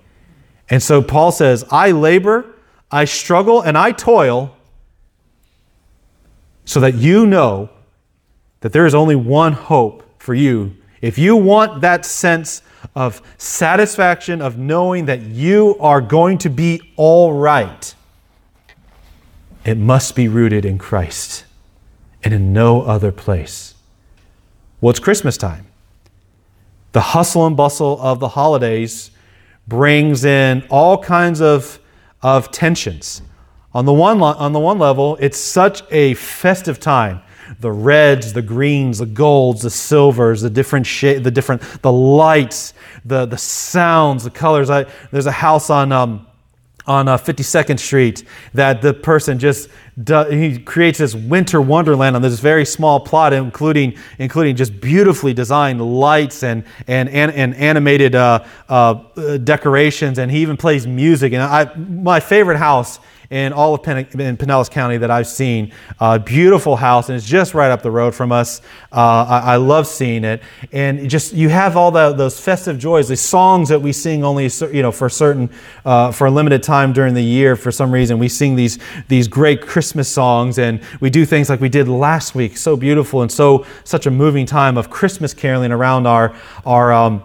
And 0.70 0.82
so 0.82 1.02
Paul 1.02 1.32
says, 1.32 1.64
I 1.72 1.92
labor, 1.92 2.46
I 2.92 3.06
struggle, 3.06 3.62
and 3.62 3.78
I 3.78 3.92
toil 3.92 4.56
so 6.66 6.80
that 6.80 6.96
you 6.96 7.26
know 7.26 7.70
that 8.62 8.74
there 8.74 8.86
is 8.86 8.96
only 8.96 9.16
one 9.16 9.54
hope 9.54 10.04
for 10.20 10.34
you. 10.34 10.76
If 11.02 11.18
you 11.20 11.36
want 11.36 11.82
that 11.82 12.06
sense 12.06 12.64
of 12.96 13.22
satisfaction, 13.38 14.42
of 14.42 14.58
knowing 14.58 15.06
that 15.06 15.22
you 15.22 15.76
are 15.80 16.02
going 16.02 16.40
to 16.40 16.50
be 16.50 16.94
all 16.96 17.34
right, 17.34 17.94
it 19.64 19.78
must 19.78 20.16
be 20.16 20.28
rooted 20.28 20.66
in 20.66 20.78
Christ 20.78 21.46
and 22.24 22.34
in 22.34 22.54
no 22.54 22.82
other 22.82 23.12
place. 23.12 23.76
Well, 24.82 24.90
it's 24.90 25.00
Christmas 25.00 25.38
time. 25.38 25.68
The 26.92 27.02
hustle 27.02 27.46
and 27.46 27.56
bustle 27.56 28.00
of 28.02 28.20
the 28.20 28.30
holidays 28.30 29.12
brings 29.68 30.26
in 30.26 30.64
all 30.70 30.98
kinds 30.98 31.42
of, 31.42 31.80
of 32.22 32.52
tensions. 32.52 33.22
On 33.74 33.86
the, 33.86 33.94
one, 33.94 34.22
on 34.22 34.54
the 34.54 34.60
one 34.60 34.80
level, 34.80 35.18
it's 35.20 35.38
such 35.38 35.84
a 35.92 36.14
festive 36.14 36.80
time. 36.80 37.22
The 37.60 37.72
reds, 37.72 38.34
the 38.34 38.42
greens, 38.42 39.00
the 39.00 39.06
golds, 39.06 39.62
the 39.62 39.70
silvers, 39.70 40.42
the 40.42 40.50
different 40.50 40.86
shade, 40.86 41.24
the 41.24 41.32
different, 41.32 41.62
the 41.82 41.92
lights, 41.92 42.74
the, 43.04 43.26
the 43.26 43.38
sounds, 43.38 44.24
the 44.24 44.32
colors. 44.32 44.70
I, 44.70 44.86
there's 45.12 45.26
a 45.26 45.32
house 45.32 45.70
on, 45.70 45.92
um, 45.92 46.26
on 46.88 47.08
uh, 47.08 47.18
52nd 47.18 47.80
Street 47.80 48.24
that 48.54 48.82
the 48.82 48.94
person 48.94 49.40
just 49.40 49.70
does, 50.04 50.32
he 50.32 50.60
creates 50.60 51.00
this 51.00 51.16
winter 51.16 51.62
wonderland 51.62 52.16
on 52.16 52.22
this 52.22 52.40
very 52.40 52.66
small 52.66 53.00
plot, 53.00 53.34
including 53.34 53.96
including 54.20 54.56
just 54.56 54.80
beautifully 54.80 55.34
designed 55.34 55.82
lights 55.82 56.44
and 56.44 56.64
and 56.88 57.10
and, 57.10 57.32
and 57.32 57.56
animated 57.56 58.16
uh, 58.16 58.44
uh, 58.70 58.94
decorations, 59.38 60.20
and 60.20 60.30
he 60.30 60.40
even 60.40 60.58
plays 60.58 60.86
music. 60.86 61.34
And 61.34 61.42
I, 61.42 61.74
my 61.76 62.20
favorite 62.20 62.58
house 62.58 63.00
in 63.30 63.54
all 63.54 63.74
of 63.74 63.84
Pen- 63.84 63.98
in 63.98 64.38
Pinellas 64.38 64.70
County 64.70 64.98
that 64.98 65.12
I've 65.12 65.28
seen. 65.28 65.72
Uh, 66.00 66.18
beautiful 66.18 66.76
house, 66.76 67.10
and 67.10 67.16
it's 67.16 67.28
just 67.28 67.54
right 67.54 67.72
up 67.72 67.82
the 67.82 67.92
road 67.92 68.14
from 68.14 68.32
us. 68.32 68.62
Uh, 68.92 69.26
I, 69.28 69.40
I, 69.54 69.56
love 69.58 69.88
seeing 69.88 70.24
it, 70.24 70.42
and 70.72 71.10
just 71.10 71.34
you 71.34 71.50
have 71.50 71.78
all 71.78 71.92
the, 71.92 72.14
those 72.14 72.40
festive 72.40 72.78
joys, 72.78 73.08
the 73.08 73.16
songs 73.16 73.70
that 73.70 73.80
we 73.80 73.92
sing 73.92 74.24
only 74.24 74.50
you 74.72 74.82
know 74.82 74.92
for 74.92 75.10
certain 75.10 75.50
uh, 75.86 76.12
for 76.12 76.28
a 76.28 76.32
limited 76.32 76.64
time 76.64 76.94
during 76.94 77.14
the 77.14 77.24
year. 77.24 77.56
For 77.56 77.72
some 77.72 77.92
reason, 77.92 78.20
we 78.20 78.30
sing 78.30 78.56
these 78.56 78.80
these 79.08 79.28
great 79.28 79.62
Christmas 79.62 80.08
songs, 80.08 80.60
and 80.60 80.82
we 81.00 81.10
do 81.10 81.26
things 81.26 81.50
like 81.50 81.62
we 81.62 81.70
did 81.70 81.88
last 81.88 82.36
week. 82.36 82.58
So 82.58 82.76
beautiful 82.76 83.22
and 83.22 83.32
so 83.32 83.66
such 83.84 84.06
a 84.06 84.12
moving 84.12 84.46
time 84.46 84.78
of 84.78 84.90
Christmas 84.90 85.34
caroling 85.34 85.72
around 85.72 86.08
our 86.08 86.36
our 86.66 86.94
um, 86.94 87.24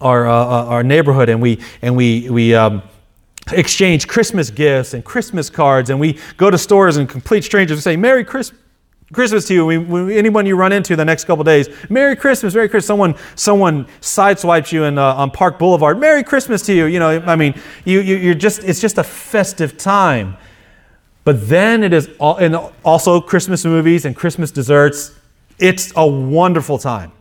our, 0.00 0.28
uh, 0.28 0.32
uh, 0.32 0.64
our 0.66 0.82
neighborhood, 0.82 1.28
and 1.28 1.40
we 1.42 1.60
and 1.82 1.96
we 1.96 2.28
we. 2.30 2.54
Um, 2.54 2.82
exchange 3.52 4.06
Christmas 4.08 4.50
gifts 4.50 4.94
and 4.94 5.04
Christmas 5.04 5.50
cards, 5.50 5.90
and 5.90 5.98
we 5.98 6.18
go 6.36 6.50
to 6.50 6.58
stores 6.58 6.96
and 6.96 7.08
complete 7.08 7.44
strangers 7.44 7.78
and 7.78 7.82
say, 7.82 7.96
Merry 7.96 8.24
Christmas. 8.24 8.60
Christmas 9.12 9.46
to 9.46 9.54
you. 9.54 9.64
We, 9.64 9.78
we, 9.78 10.18
anyone 10.18 10.44
you 10.44 10.54
run 10.54 10.70
into 10.70 10.94
the 10.94 11.04
next 11.04 11.24
couple 11.24 11.42
days, 11.42 11.68
Merry 11.88 12.14
Christmas, 12.14 12.54
Merry 12.54 12.68
Christmas. 12.68 12.86
Someone, 12.86 13.14
someone 13.36 13.86
sideswipes 14.02 14.70
you 14.70 14.84
in, 14.84 14.98
uh, 14.98 15.14
on 15.14 15.30
Park 15.30 15.58
Boulevard, 15.58 15.98
Merry 15.98 16.22
Christmas 16.22 16.60
to 16.66 16.74
you. 16.74 16.84
You 16.84 16.98
know, 16.98 17.20
I 17.20 17.34
mean, 17.34 17.54
you, 17.86 18.00
you, 18.00 18.16
you're 18.16 18.34
just, 18.34 18.64
it's 18.64 18.80
just 18.80 18.98
a 18.98 19.04
festive 19.04 19.78
time. 19.78 20.36
But 21.24 21.48
then 21.48 21.84
it 21.84 21.94
is, 21.94 22.10
all, 22.18 22.36
and 22.36 22.56
also 22.84 23.20
Christmas 23.20 23.64
movies 23.64 24.04
and 24.04 24.14
Christmas 24.14 24.50
desserts. 24.50 25.14
It's 25.58 25.90
a 25.96 26.06
wonderful 26.06 26.78
time. 26.78 27.12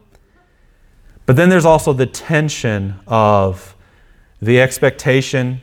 But 1.25 1.35
then 1.35 1.49
there's 1.49 1.65
also 1.65 1.93
the 1.93 2.05
tension 2.05 2.99
of 3.07 3.75
the 4.41 4.59
expectation 4.59 5.61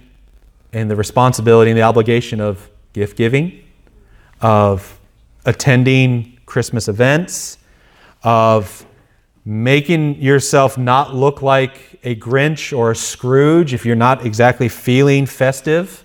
and 0.74 0.90
the 0.90 0.96
responsibility 0.96 1.70
and 1.70 1.78
the 1.78 1.82
obligation 1.82 2.40
of 2.40 2.68
gift 2.92 3.16
giving, 3.16 3.62
of 4.40 4.98
attending 5.46 6.38
Christmas 6.46 6.88
events, 6.88 7.58
of 8.22 8.84
making 9.44 10.20
yourself 10.20 10.76
not 10.76 11.14
look 11.14 11.42
like 11.42 11.98
a 12.02 12.16
Grinch 12.16 12.76
or 12.76 12.90
a 12.90 12.96
Scrooge 12.96 13.72
if 13.72 13.86
you're 13.86 13.96
not 13.96 14.26
exactly 14.26 14.68
feeling 14.68 15.26
festive. 15.26 16.04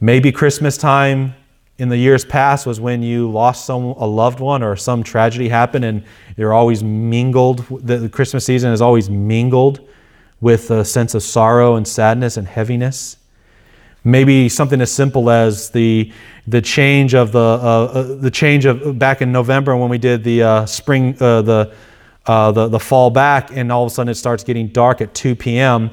Maybe 0.00 0.30
Christmas 0.30 0.76
time 0.76 1.34
in 1.78 1.88
the 1.88 1.96
years 1.96 2.24
past 2.24 2.66
was 2.66 2.80
when 2.80 3.02
you 3.02 3.30
lost 3.30 3.64
some 3.64 3.84
a 3.84 4.06
loved 4.06 4.38
one 4.38 4.62
or 4.62 4.76
some 4.76 5.02
tragedy 5.02 5.48
happened 5.48 5.84
and 5.84 6.04
you're 6.36 6.52
always 6.52 6.82
mingled 6.84 7.64
the 7.68 8.08
Christmas 8.08 8.44
season 8.44 8.72
is 8.72 8.80
always 8.80 9.08
mingled 9.08 9.80
with 10.40 10.70
a 10.70 10.84
sense 10.84 11.14
of 11.14 11.22
sorrow 11.22 11.76
and 11.76 11.86
sadness 11.86 12.36
and 12.36 12.46
heaviness. 12.46 13.16
Maybe 14.04 14.48
something 14.48 14.80
as 14.80 14.92
simple 14.92 15.30
as 15.30 15.70
the, 15.70 16.12
the 16.46 16.60
change 16.60 17.14
of 17.14 17.32
the, 17.32 17.38
uh, 17.38 17.84
uh, 17.84 18.14
the 18.16 18.30
change 18.30 18.66
of 18.66 18.98
back 18.98 19.22
in 19.22 19.32
November 19.32 19.76
when 19.76 19.88
we 19.88 19.96
did 19.96 20.22
the 20.24 20.42
uh, 20.42 20.66
spring, 20.66 21.16
uh, 21.20 21.40
the, 21.40 21.74
uh, 22.26 22.52
the, 22.52 22.68
the 22.68 22.80
fall 22.80 23.08
back, 23.10 23.56
and 23.56 23.72
all 23.72 23.84
of 23.84 23.92
a 23.92 23.94
sudden 23.94 24.10
it 24.10 24.16
starts 24.16 24.44
getting 24.44 24.68
dark 24.68 25.00
at 25.00 25.14
2 25.14 25.34
p.m., 25.34 25.90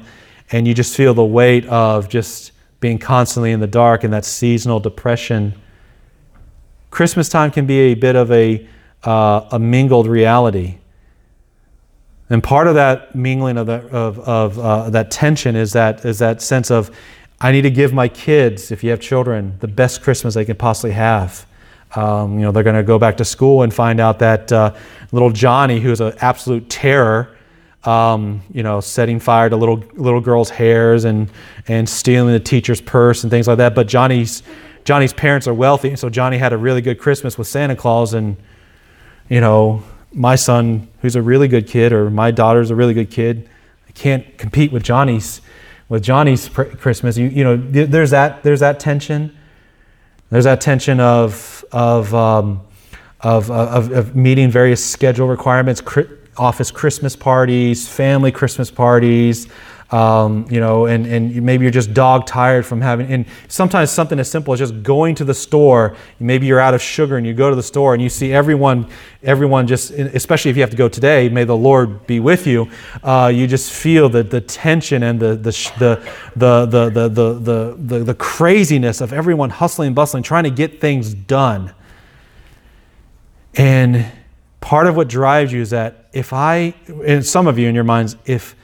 and 0.50 0.68
you 0.68 0.74
just 0.74 0.94
feel 0.94 1.14
the 1.14 1.24
weight 1.24 1.64
of 1.66 2.10
just 2.10 2.52
being 2.80 2.98
constantly 2.98 3.52
in 3.52 3.60
the 3.60 3.66
dark 3.66 4.04
and 4.04 4.12
that 4.12 4.24
seasonal 4.24 4.80
depression. 4.80 5.54
Christmas 6.90 7.30
time 7.30 7.50
can 7.50 7.64
be 7.64 7.78
a 7.78 7.94
bit 7.94 8.16
of 8.16 8.30
a, 8.30 8.68
uh, 9.04 9.48
a 9.52 9.58
mingled 9.58 10.06
reality. 10.06 10.78
And 12.32 12.42
part 12.42 12.66
of 12.66 12.74
that 12.76 13.14
mingling 13.14 13.58
of, 13.58 13.66
that, 13.66 13.84
of, 13.90 14.18
of 14.20 14.58
uh, 14.58 14.90
that 14.90 15.10
tension 15.10 15.54
is 15.54 15.74
that, 15.74 16.04
is 16.04 16.18
that 16.20 16.40
sense 16.40 16.70
of, 16.70 16.90
I 17.42 17.52
need 17.52 17.62
to 17.62 17.70
give 17.70 17.92
my 17.92 18.08
kids, 18.08 18.70
if 18.72 18.82
you 18.82 18.90
have 18.90 19.00
children, 19.00 19.58
the 19.60 19.68
best 19.68 20.00
Christmas 20.00 20.32
they 20.32 20.46
can 20.46 20.56
possibly 20.56 20.92
have. 20.92 21.44
Um, 21.94 22.38
you 22.38 22.44
know, 22.46 22.50
they're 22.52 22.62
going 22.62 22.76
to 22.76 22.82
go 22.82 22.98
back 22.98 23.18
to 23.18 23.24
school 23.26 23.62
and 23.62 23.74
find 23.74 24.00
out 24.00 24.18
that 24.20 24.50
uh, 24.50 24.74
little 25.10 25.30
Johnny, 25.30 25.78
who's 25.78 26.00
an 26.00 26.14
absolute 26.20 26.70
terror, 26.70 27.36
um, 27.84 28.40
you 28.50 28.62
know, 28.62 28.80
setting 28.80 29.20
fire 29.20 29.50
to 29.50 29.56
little 29.56 29.84
little 29.92 30.20
girls' 30.20 30.48
hairs 30.48 31.04
and 31.04 31.28
and 31.68 31.86
stealing 31.86 32.32
the 32.32 32.40
teacher's 32.40 32.80
purse 32.80 33.24
and 33.24 33.30
things 33.30 33.46
like 33.46 33.58
that. 33.58 33.74
But 33.74 33.88
Johnny's 33.88 34.42
Johnny's 34.84 35.12
parents 35.12 35.46
are 35.46 35.54
wealthy, 35.54 35.96
so 35.96 36.08
Johnny 36.08 36.38
had 36.38 36.52
a 36.52 36.56
really 36.56 36.80
good 36.80 36.98
Christmas 36.98 37.36
with 37.36 37.48
Santa 37.48 37.76
Claus, 37.76 38.14
and 38.14 38.36
you 39.28 39.40
know, 39.40 39.82
my 40.12 40.36
son, 40.36 40.88
who's 41.00 41.16
a 41.16 41.22
really 41.22 41.48
good 41.48 41.66
kid, 41.66 41.92
or 41.92 42.10
my 42.10 42.30
daughter's 42.30 42.70
a 42.70 42.74
really 42.74 42.94
good 42.94 43.10
kid, 43.10 43.48
I 43.88 43.92
can't 43.92 44.38
compete 44.38 44.72
with 44.72 44.82
Johnny's 44.82 45.40
with 45.88 46.02
Johnny's 46.02 46.48
Christmas. 46.48 47.18
You, 47.18 47.28
you 47.28 47.44
know, 47.44 47.56
there's 47.56 48.10
that 48.10 48.42
there's 48.42 48.60
that 48.60 48.80
tension. 48.80 49.36
There's 50.30 50.44
that 50.44 50.60
tension 50.60 51.00
of 51.00 51.64
of 51.70 52.14
um, 52.14 52.62
of, 53.20 53.50
of, 53.50 53.92
of, 53.92 54.16
meeting 54.16 54.50
various 54.50 54.84
schedule 54.84 55.28
requirements, 55.28 55.80
office 56.36 56.70
Christmas 56.70 57.14
parties, 57.14 57.88
family 57.88 58.32
Christmas 58.32 58.70
parties, 58.70 59.46
um, 59.92 60.46
you 60.50 60.58
know, 60.58 60.86
and, 60.86 61.06
and 61.06 61.42
maybe 61.42 61.64
you're 61.64 61.70
just 61.70 61.92
dog 61.92 62.26
tired 62.26 62.64
from 62.64 62.80
having, 62.80 63.12
and 63.12 63.26
sometimes 63.48 63.90
something 63.90 64.18
as 64.18 64.30
simple 64.30 64.54
as 64.54 64.58
just 64.58 64.82
going 64.82 65.14
to 65.16 65.24
the 65.24 65.34
store. 65.34 65.94
Maybe 66.18 66.46
you're 66.46 66.60
out 66.60 66.72
of 66.72 66.80
sugar 66.80 67.18
and 67.18 67.26
you 67.26 67.34
go 67.34 67.50
to 67.50 67.56
the 67.56 67.62
store 67.62 67.92
and 67.92 68.02
you 68.02 68.08
see 68.08 68.32
everyone, 68.32 68.88
everyone 69.22 69.66
just, 69.66 69.90
especially 69.90 70.50
if 70.50 70.56
you 70.56 70.62
have 70.62 70.70
to 70.70 70.76
go 70.76 70.88
today, 70.88 71.28
may 71.28 71.44
the 71.44 71.56
Lord 71.56 72.06
be 72.06 72.20
with 72.20 72.46
you. 72.46 72.70
Uh, 73.02 73.30
you 73.32 73.46
just 73.46 73.70
feel 73.70 74.08
the, 74.08 74.22
the 74.22 74.40
tension 74.40 75.02
and 75.02 75.20
the, 75.20 75.36
the, 75.36 75.52
the, 75.78 76.02
the, 76.36 76.66
the, 76.66 76.88
the, 76.88 77.08
the, 77.08 77.76
the, 77.78 78.04
the 78.04 78.14
craziness 78.14 79.02
of 79.02 79.12
everyone 79.12 79.50
hustling 79.50 79.88
and 79.88 79.96
bustling, 79.96 80.22
trying 80.22 80.44
to 80.44 80.50
get 80.50 80.80
things 80.80 81.12
done. 81.12 81.74
And 83.54 84.10
part 84.62 84.86
of 84.86 84.96
what 84.96 85.08
drives 85.08 85.52
you 85.52 85.60
is 85.60 85.70
that 85.70 86.08
if 86.14 86.32
I, 86.32 86.72
and 87.04 87.24
some 87.26 87.46
of 87.46 87.58
you 87.58 87.68
in 87.68 87.74
your 87.74 87.84
minds, 87.84 88.16
if, 88.24 88.56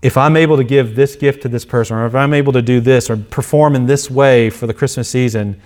if 0.00 0.16
I'm 0.16 0.36
able 0.36 0.56
to 0.56 0.64
give 0.64 0.94
this 0.94 1.16
gift 1.16 1.42
to 1.42 1.48
this 1.48 1.64
person, 1.64 1.96
or 1.96 2.06
if 2.06 2.14
I'm 2.14 2.32
able 2.32 2.52
to 2.52 2.62
do 2.62 2.80
this 2.80 3.10
or 3.10 3.16
perform 3.16 3.74
in 3.74 3.86
this 3.86 4.10
way 4.10 4.48
for 4.50 4.66
the 4.66 4.74
Christmas 4.74 5.08
season, 5.08 5.60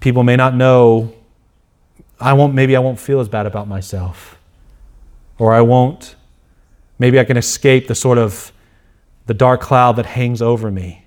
people 0.00 0.22
may 0.22 0.36
not 0.36 0.54
know 0.54 1.14
I 2.20 2.32
won't, 2.32 2.54
maybe 2.54 2.76
I 2.76 2.80
won't 2.80 2.98
feel 2.98 3.20
as 3.20 3.28
bad 3.28 3.46
about 3.46 3.68
myself. 3.68 4.38
Or 5.38 5.54
I 5.54 5.60
won't, 5.60 6.16
maybe 6.98 7.18
I 7.18 7.24
can 7.24 7.36
escape 7.36 7.86
the 7.86 7.94
sort 7.94 8.18
of 8.18 8.52
the 9.26 9.34
dark 9.34 9.60
cloud 9.60 9.96
that 9.96 10.06
hangs 10.06 10.42
over 10.42 10.70
me. 10.70 11.04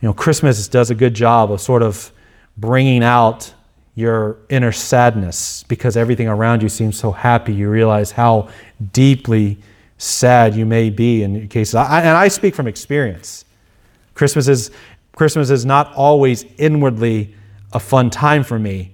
You 0.00 0.08
know, 0.08 0.12
Christmas 0.12 0.68
does 0.68 0.90
a 0.90 0.94
good 0.94 1.14
job 1.14 1.50
of 1.50 1.60
sort 1.60 1.82
of 1.82 2.12
bringing 2.56 3.02
out 3.02 3.54
your 3.94 4.36
inner 4.50 4.72
sadness 4.72 5.64
because 5.66 5.96
everything 5.96 6.28
around 6.28 6.62
you 6.62 6.68
seems 6.68 6.98
so 6.98 7.12
happy. 7.12 7.54
You 7.54 7.70
realize 7.70 8.12
how 8.12 8.48
deeply 8.92 9.58
sad 10.04 10.54
you 10.54 10.66
may 10.66 10.90
be 10.90 11.22
in 11.22 11.48
cases. 11.48 11.74
I, 11.74 12.00
and 12.00 12.16
I 12.16 12.28
speak 12.28 12.54
from 12.54 12.66
experience. 12.66 13.44
Christmas 14.14 14.48
is, 14.48 14.70
Christmas 15.12 15.50
is 15.50 15.64
not 15.64 15.92
always 15.94 16.44
inwardly 16.58 17.34
a 17.72 17.80
fun 17.80 18.10
time 18.10 18.44
for 18.44 18.58
me. 18.58 18.92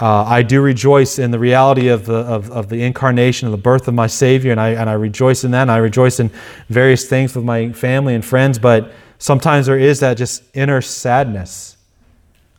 Uh, 0.00 0.24
I 0.24 0.42
do 0.42 0.60
rejoice 0.60 1.18
in 1.18 1.30
the 1.30 1.38
reality 1.38 1.88
of 1.88 2.06
the, 2.06 2.16
of, 2.16 2.50
of 2.50 2.68
the 2.68 2.82
incarnation, 2.82 3.46
of 3.46 3.52
the 3.52 3.58
birth 3.58 3.86
of 3.86 3.94
my 3.94 4.08
Savior, 4.08 4.50
and 4.50 4.60
I, 4.60 4.70
and 4.70 4.90
I 4.90 4.94
rejoice 4.94 5.44
in 5.44 5.52
that. 5.52 5.62
And 5.62 5.70
I 5.70 5.76
rejoice 5.76 6.18
in 6.18 6.30
various 6.68 7.08
things 7.08 7.34
with 7.34 7.44
my 7.44 7.72
family 7.72 8.14
and 8.14 8.24
friends, 8.24 8.58
but 8.58 8.92
sometimes 9.18 9.66
there 9.66 9.78
is 9.78 10.00
that 10.00 10.16
just 10.16 10.42
inner 10.52 10.80
sadness 10.80 11.76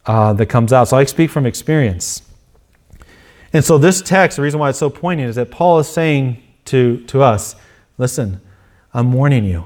uh, 0.06 0.34
that 0.34 0.46
comes 0.46 0.72
out. 0.72 0.88
So 0.88 0.98
I 0.98 1.04
speak 1.04 1.30
from 1.30 1.46
experience. 1.46 2.22
And 3.52 3.64
so 3.64 3.78
this 3.78 4.02
text, 4.02 4.38
the 4.38 4.44
reason 4.44 4.60
why 4.60 4.70
it's 4.70 4.80
so 4.80 4.90
poignant 4.90 5.30
is 5.30 5.36
that 5.36 5.52
Paul 5.52 5.80
is 5.80 5.90
saying 5.90 6.42
to, 6.66 7.04
to 7.08 7.22
us, 7.22 7.56
listen, 7.98 8.42
I'm 8.94 9.14
warning 9.14 9.46
you. 9.46 9.66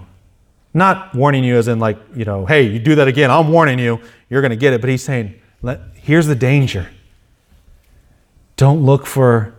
Not 0.74 1.16
warning 1.16 1.44
you 1.44 1.58
as 1.58 1.68
in 1.68 1.80
like, 1.80 1.98
you 2.16 2.26
know, 2.26 2.46
hey, 2.46 2.64
you 2.64 2.80
do 2.80 2.96
that 2.96 3.08
again, 3.08 3.32
I'm 3.32 3.52
warning 3.52 3.80
you, 3.80 4.00
you're 4.30 4.42
going 4.42 4.52
to 4.52 4.58
get 4.58 4.74
it. 4.74 4.82
But 4.82 4.90
he's 4.90 5.04
saying, 5.04 5.40
here's 5.96 6.28
the 6.28 6.36
danger. 6.36 6.90
Don't 8.56 8.86
look 8.86 9.06
for 9.06 9.56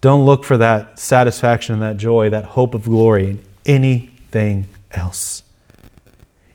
don't 0.00 0.26
look 0.26 0.44
for 0.44 0.58
that 0.58 0.98
satisfaction 0.98 1.72
and 1.72 1.82
that 1.82 1.96
joy, 1.96 2.28
that 2.28 2.44
hope 2.44 2.74
of 2.74 2.84
glory 2.84 3.30
in 3.30 3.42
anything 3.64 4.68
else. 4.90 5.42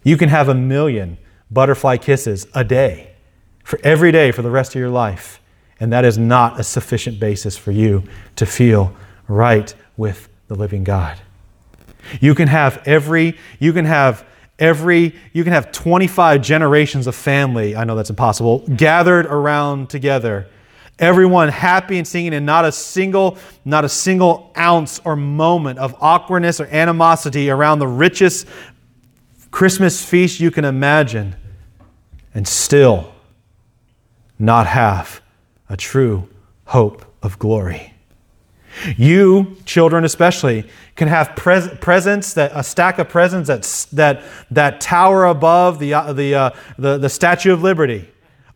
You 0.03 0.17
can 0.17 0.29
have 0.29 0.49
a 0.49 0.53
million 0.53 1.17
butterfly 1.49 1.97
kisses 1.97 2.45
a 2.53 2.63
day 2.63 3.15
for 3.63 3.79
every 3.83 4.11
day 4.11 4.31
for 4.31 4.43
the 4.43 4.51
rest 4.51 4.75
of 4.75 4.79
your 4.79 4.91
life, 4.91 5.41
and 5.79 5.91
that 5.91 6.05
is 6.05 6.15
not 6.15 6.59
a 6.59 6.63
sufficient 6.63 7.19
basis 7.19 7.57
for 7.57 7.71
you 7.71 8.03
to 8.35 8.45
feel 8.45 8.95
right 9.27 9.73
with 9.97 10.29
the 10.47 10.53
living 10.53 10.83
God. 10.83 11.19
You 12.21 12.35
can 12.35 12.47
have 12.47 12.81
every 12.85 13.37
you 13.59 13.73
can 13.73 13.85
have 13.85 14.25
every 14.59 15.15
you 15.33 15.43
can 15.43 15.53
have 15.53 15.71
25 15.71 16.41
generations 16.41 17.07
of 17.07 17.15
family 17.15 17.77
i 17.77 17.85
know 17.85 17.95
that's 17.95 18.09
impossible 18.09 18.59
gathered 18.75 19.25
around 19.25 19.89
together. 19.89 20.47
Everyone 20.99 21.47
happy 21.47 21.97
and 21.97 22.05
singing 22.05 22.33
and 22.33 22.45
not 22.45 22.65
a 22.65 22.73
single 22.73 23.37
not 23.63 23.85
a 23.85 23.89
single 23.89 24.51
ounce 24.57 24.99
or 25.05 25.15
moment 25.15 25.79
of 25.79 25.95
awkwardness 26.01 26.59
or 26.59 26.65
animosity 26.67 27.49
around 27.49 27.79
the 27.79 27.87
richest 27.87 28.45
christmas 29.49 30.03
feast 30.03 30.41
you 30.41 30.51
can 30.51 30.65
imagine. 30.65 31.35
And 32.35 32.47
still 32.47 33.13
not 34.37 34.67
have 34.67 35.21
a 35.69 35.77
true 35.77 36.27
hope 36.65 37.05
of 37.23 37.39
glory 37.39 37.93
you, 38.97 39.57
children 39.65 40.05
especially, 40.05 40.65
can 40.95 41.07
have 41.07 41.35
pres- 41.35 41.69
presents 41.79 42.33
that 42.33 42.51
a 42.53 42.63
stack 42.63 42.99
of 42.99 43.09
presents 43.09 43.47
that 43.47 43.63
that 43.93 44.23
that 44.51 44.81
tower 44.81 45.25
above 45.25 45.79
the 45.79 45.93
uh, 45.93 46.13
the, 46.13 46.35
uh, 46.35 46.49
the 46.77 46.97
the 46.97 47.09
Statue 47.09 47.53
of 47.53 47.63
Liberty. 47.63 48.09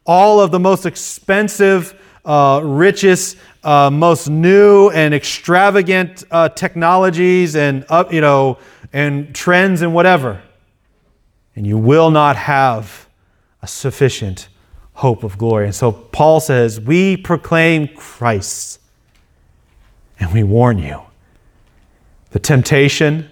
All 0.06 0.42
of 0.42 0.52
the 0.52 0.60
most 0.60 0.86
expensive, 0.86 2.00
uh, 2.26 2.60
richest, 2.64 3.38
uh, 3.64 3.90
most 3.90 4.30
new 4.30 4.90
and 4.90 5.14
extravagant 5.14 6.24
uh, 6.30 6.50
technologies 6.50 7.56
and 7.56 7.86
up, 7.90 8.12
you 8.12 8.22
know 8.22 8.58
and 8.94 9.34
trends 9.34 9.82
and 9.82 9.94
whatever, 9.94 10.42
and 11.56 11.66
you 11.66 11.78
will 11.78 12.12
not 12.12 12.36
have 12.36 13.10
a 13.62 13.68
sufficient 13.68 14.48
hope 14.94 15.24
of 15.24 15.38
glory. 15.38 15.66
And 15.66 15.76
so 15.76 15.92
Paul 15.92 16.40
says, 16.40 16.80
"We 16.80 17.18
proclaim 17.18 17.88
Christ." 17.88 18.80
And 20.20 20.32
we 20.34 20.44
warn 20.44 20.78
you 20.78 21.02
the 22.32 22.40
temptation, 22.40 23.30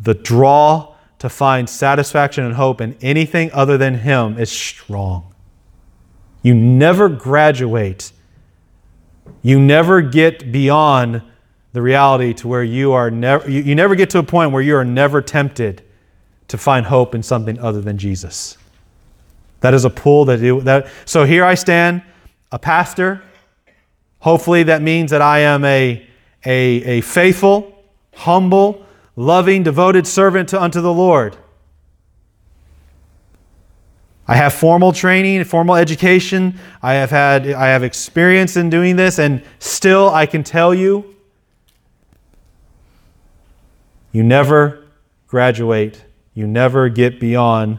the 0.00 0.14
draw 0.14 0.94
to 1.20 1.28
find 1.28 1.70
satisfaction 1.70 2.44
and 2.44 2.54
hope 2.54 2.80
in 2.80 2.96
anything 3.00 3.50
other 3.52 3.78
than 3.78 3.94
Him 3.94 4.38
is 4.38 4.50
strong. 4.50 5.32
You 6.42 6.54
never 6.54 7.08
graduate, 7.08 8.10
you 9.42 9.60
never 9.60 10.02
get 10.02 10.50
beyond 10.50 11.22
the 11.72 11.80
reality 11.80 12.34
to 12.34 12.48
where 12.48 12.64
you 12.64 12.92
are 12.92 13.10
never, 13.10 13.48
you, 13.48 13.62
you 13.62 13.74
never 13.74 13.94
get 13.94 14.10
to 14.10 14.18
a 14.18 14.22
point 14.22 14.50
where 14.50 14.62
you 14.62 14.76
are 14.76 14.84
never 14.84 15.22
tempted 15.22 15.82
to 16.48 16.58
find 16.58 16.86
hope 16.86 17.14
in 17.14 17.22
something 17.22 17.58
other 17.60 17.80
than 17.80 17.96
Jesus. 17.96 18.58
That 19.60 19.74
is 19.74 19.84
a 19.84 19.90
pull 19.90 20.24
that, 20.24 20.40
you, 20.40 20.60
that 20.62 20.88
so 21.04 21.24
here 21.24 21.44
I 21.44 21.54
stand, 21.54 22.02
a 22.50 22.58
pastor 22.58 23.22
Hopefully, 24.22 24.62
that 24.64 24.82
means 24.82 25.10
that 25.10 25.20
I 25.20 25.40
am 25.40 25.64
a, 25.64 26.06
a, 26.44 26.50
a 26.50 27.00
faithful, 27.00 27.76
humble, 28.14 28.86
loving, 29.16 29.62
devoted 29.62 30.06
servant 30.06 30.48
to, 30.50 30.62
unto 30.62 30.80
the 30.80 30.92
Lord. 30.92 31.36
I 34.28 34.36
have 34.36 34.54
formal 34.54 34.92
training, 34.92 35.42
formal 35.44 35.74
education. 35.74 36.58
I 36.80 36.94
have 36.94 37.10
had 37.10 37.50
I 37.50 37.66
have 37.66 37.82
experience 37.82 38.56
in 38.56 38.70
doing 38.70 38.94
this 38.96 39.18
and 39.18 39.42
still 39.58 40.08
I 40.08 40.26
can 40.26 40.44
tell 40.44 40.72
you 40.72 41.16
you 44.12 44.22
never 44.22 44.86
graduate. 45.26 46.04
You 46.32 46.46
never 46.46 46.88
get 46.88 47.18
beyond 47.18 47.78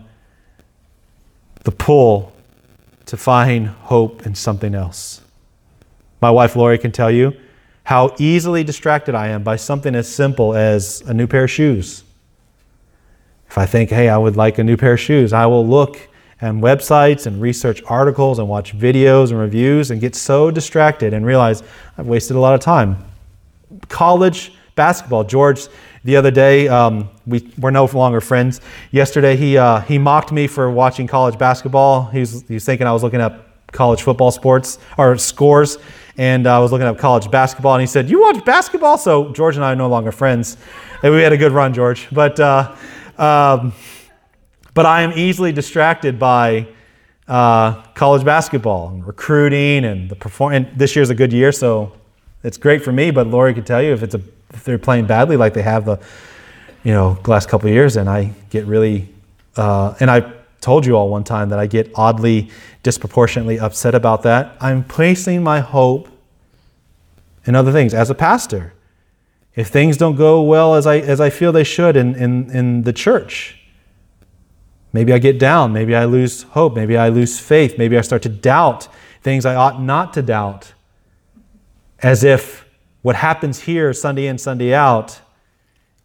the 1.63 1.71
pull 1.71 2.33
to 3.05 3.15
find 3.15 3.67
hope 3.67 4.25
in 4.25 4.35
something 4.35 4.75
else. 4.75 5.22
My 6.23 6.31
wife 6.31 6.55
Lori 6.55 6.77
can 6.77 6.93
tell 6.93 7.11
you 7.11 7.35
how 7.83 8.15
easily 8.17 8.63
distracted 8.63 9.13
I 9.13 9.27
am 9.27 9.43
by 9.43 9.57
something 9.57 9.93
as 9.93 10.07
simple 10.07 10.55
as 10.55 11.01
a 11.01 11.13
new 11.13 11.27
pair 11.27 11.43
of 11.43 11.51
shoes. 11.51 12.05
If 13.49 13.57
I 13.57 13.65
think, 13.65 13.89
hey, 13.89 14.07
I 14.07 14.17
would 14.17 14.37
like 14.37 14.57
a 14.57 14.63
new 14.63 14.77
pair 14.77 14.93
of 14.93 15.01
shoes, 15.01 15.33
I 15.33 15.47
will 15.47 15.67
look 15.67 15.97
at 16.39 16.53
websites 16.53 17.25
and 17.25 17.41
research 17.41 17.83
articles 17.87 18.39
and 18.39 18.47
watch 18.47 18.73
videos 18.73 19.31
and 19.31 19.37
reviews 19.37 19.91
and 19.91 19.99
get 19.99 20.15
so 20.15 20.49
distracted 20.49 21.13
and 21.13 21.25
realize 21.25 21.61
I've 21.97 22.07
wasted 22.07 22.37
a 22.37 22.39
lot 22.39 22.53
of 22.53 22.61
time. 22.61 23.03
College 23.89 24.53
basketball. 24.75 25.25
George, 25.25 25.67
the 26.05 26.15
other 26.15 26.31
day, 26.31 26.69
um, 26.69 27.09
we, 27.27 27.51
we're 27.57 27.71
no 27.71 27.83
longer 27.83 28.21
friends. 28.21 28.61
Yesterday, 28.91 29.35
he, 29.35 29.57
uh, 29.57 29.81
he 29.81 29.97
mocked 29.97 30.31
me 30.31 30.47
for 30.47 30.71
watching 30.71 31.05
college 31.05 31.37
basketball. 31.37 32.05
He 32.05 32.21
was, 32.21 32.47
he 32.47 32.53
was 32.53 32.63
thinking 32.63 32.87
I 32.87 32.93
was 32.93 33.03
looking 33.03 33.19
up 33.19 33.52
college 33.73 34.01
football 34.01 34.31
sports 34.31 34.79
or 34.97 35.17
scores 35.17 35.77
and 36.17 36.45
I 36.45 36.59
was 36.59 36.71
looking 36.71 36.87
up 36.87 36.97
college 36.97 37.29
basketball, 37.31 37.73
and 37.73 37.81
he 37.81 37.87
said, 37.87 38.09
"You 38.09 38.21
watch 38.21 38.43
basketball?" 38.45 38.97
So 38.97 39.31
George 39.33 39.55
and 39.55 39.65
I 39.65 39.71
are 39.71 39.75
no 39.75 39.87
longer 39.87 40.11
friends. 40.11 40.57
And 41.01 41.13
we 41.13 41.21
had 41.21 41.33
a 41.33 41.37
good 41.37 41.51
run, 41.51 41.73
George, 41.73 42.07
but 42.11 42.39
uh, 42.39 42.75
um, 43.17 43.73
but 44.73 44.85
I 44.85 45.01
am 45.01 45.11
easily 45.13 45.51
distracted 45.51 46.19
by 46.19 46.67
uh, 47.27 47.81
college 47.93 48.23
basketball 48.23 48.89
and 48.89 49.05
recruiting 49.05 49.85
and 49.85 50.09
the 50.09 50.15
perform. 50.15 50.53
And 50.53 50.67
this 50.75 50.95
year's 50.95 51.09
a 51.09 51.15
good 51.15 51.33
year, 51.33 51.51
so 51.51 51.93
it's 52.43 52.57
great 52.57 52.83
for 52.83 52.91
me. 52.91 53.11
But 53.11 53.27
Lori 53.27 53.53
could 53.53 53.65
tell 53.65 53.81
you 53.81 53.93
if 53.93 54.03
it's 54.03 54.15
a 54.15 54.21
if 54.53 54.63
they're 54.63 54.77
playing 54.77 55.07
badly 55.07 55.35
like 55.35 55.55
they 55.55 55.63
have 55.63 55.85
the 55.85 55.99
you 56.83 56.93
know 56.93 57.17
last 57.25 57.49
couple 57.49 57.69
years, 57.69 57.97
and 57.97 58.07
I 58.07 58.33
get 58.51 58.67
really 58.67 59.09
uh, 59.55 59.95
and 59.99 60.11
I 60.11 60.31
told 60.63 60.85
you 60.85 60.95
all 60.95 61.09
one 61.09 61.23
time 61.23 61.49
that 61.49 61.59
I 61.59 61.67
get 61.67 61.91
oddly, 61.93 62.49
disproportionately 62.81 63.59
upset 63.59 63.93
about 63.93 64.23
that. 64.23 64.55
I'm 64.59 64.83
placing 64.83 65.43
my 65.43 65.59
hope 65.59 66.07
in 67.45 67.53
other 67.53 67.71
things 67.71 67.93
as 67.93 68.09
a 68.09 68.15
pastor. 68.15 68.73
If 69.55 69.67
things 69.67 69.97
don't 69.97 70.15
go 70.15 70.41
well 70.41 70.73
as 70.73 70.87
I, 70.87 70.97
as 70.99 71.21
I 71.21 71.29
feel 71.29 71.51
they 71.51 71.63
should 71.63 71.95
in, 71.95 72.15
in, 72.15 72.49
in 72.49 72.83
the 72.83 72.93
church, 72.93 73.59
maybe 74.93 75.13
I 75.13 75.19
get 75.19 75.37
down, 75.37 75.73
maybe 75.73 75.95
I 75.95 76.05
lose 76.05 76.43
hope, 76.43 76.75
maybe 76.75 76.97
I 76.97 77.09
lose 77.09 77.39
faith, 77.39 77.77
maybe 77.77 77.97
I 77.97 78.01
start 78.01 78.23
to 78.23 78.29
doubt 78.29 78.87
things 79.21 79.45
I 79.45 79.55
ought 79.55 79.81
not 79.81 80.13
to 80.13 80.21
doubt, 80.21 80.73
as 81.99 82.23
if 82.23 82.65
what 83.01 83.17
happens 83.17 83.61
here 83.61 83.93
Sunday 83.93 84.27
in, 84.27 84.37
Sunday 84.37 84.73
out 84.73 85.19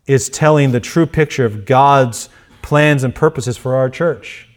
is 0.06 0.28
telling 0.28 0.72
the 0.72 0.80
true 0.80 1.06
picture 1.06 1.44
of 1.44 1.64
God's 1.64 2.28
plans 2.62 3.04
and 3.04 3.14
purposes 3.14 3.56
for 3.56 3.76
our 3.76 3.88
church 3.88 4.47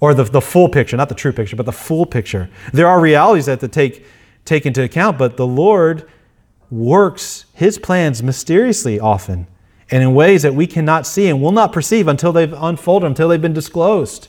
or 0.00 0.14
the, 0.14 0.24
the 0.24 0.40
full 0.40 0.68
picture, 0.68 0.96
not 0.96 1.08
the 1.08 1.14
true 1.14 1.32
picture, 1.32 1.56
but 1.56 1.66
the 1.66 1.72
full 1.72 2.06
picture. 2.06 2.48
There 2.72 2.86
are 2.86 3.00
realities 3.00 3.46
that 3.46 3.60
to 3.60 3.68
take, 3.68 4.04
take 4.44 4.66
into 4.66 4.82
account, 4.82 5.18
but 5.18 5.36
the 5.36 5.46
Lord 5.46 6.08
works 6.70 7.46
his 7.54 7.78
plans 7.78 8.22
mysteriously 8.22 9.00
often 9.00 9.46
and 9.90 10.02
in 10.02 10.14
ways 10.14 10.42
that 10.42 10.54
we 10.54 10.66
cannot 10.66 11.06
see 11.06 11.28
and 11.28 11.40
will 11.40 11.52
not 11.52 11.72
perceive 11.72 12.06
until 12.08 12.30
they've 12.30 12.52
unfolded, 12.52 13.06
until 13.06 13.28
they've 13.28 13.40
been 13.40 13.54
disclosed. 13.54 14.28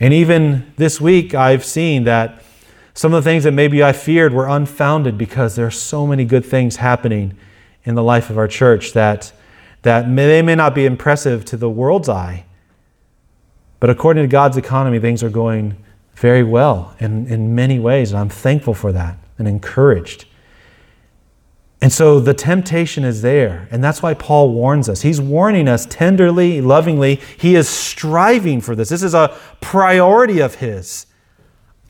And 0.00 0.12
even 0.14 0.72
this 0.76 1.00
week, 1.00 1.34
I've 1.34 1.64
seen 1.64 2.04
that 2.04 2.42
Some 2.96 3.12
of 3.12 3.22
the 3.22 3.30
things 3.30 3.44
that 3.44 3.52
maybe 3.52 3.84
I 3.84 3.92
feared 3.92 4.32
were 4.32 4.48
unfounded 4.48 5.18
because 5.18 5.54
there 5.54 5.66
are 5.66 5.70
so 5.70 6.06
many 6.06 6.24
good 6.24 6.46
things 6.46 6.76
happening 6.76 7.36
in 7.84 7.94
the 7.94 8.02
life 8.02 8.30
of 8.30 8.38
our 8.38 8.48
church 8.48 8.94
that, 8.94 9.32
that 9.82 10.08
may, 10.08 10.26
they 10.26 10.40
may 10.40 10.54
not 10.54 10.74
be 10.74 10.86
impressive 10.86 11.44
to 11.44 11.58
the 11.58 11.68
world's 11.68 12.08
eye. 12.08 12.46
But 13.80 13.90
according 13.90 14.24
to 14.24 14.28
God's 14.28 14.56
economy, 14.56 14.98
things 14.98 15.22
are 15.22 15.30
going 15.30 15.76
very 16.14 16.42
well 16.42 16.94
in, 16.98 17.26
in 17.26 17.54
many 17.54 17.78
ways, 17.78 18.10
and 18.10 18.18
I'm 18.18 18.30
thankful 18.30 18.74
for 18.74 18.92
that 18.92 19.18
and 19.38 19.46
encouraged. 19.46 20.24
And 21.82 21.92
so 21.92 22.20
the 22.20 22.32
temptation 22.32 23.04
is 23.04 23.20
there, 23.20 23.68
and 23.70 23.84
that's 23.84 24.02
why 24.02 24.14
Paul 24.14 24.52
warns 24.52 24.88
us. 24.88 25.02
He's 25.02 25.20
warning 25.20 25.68
us 25.68 25.84
tenderly, 25.84 26.62
lovingly. 26.62 27.20
He 27.38 27.54
is 27.54 27.68
striving 27.68 28.62
for 28.62 28.74
this. 28.74 28.88
This 28.88 29.02
is 29.02 29.12
a 29.12 29.36
priority 29.60 30.40
of 30.40 30.56
his. 30.56 31.06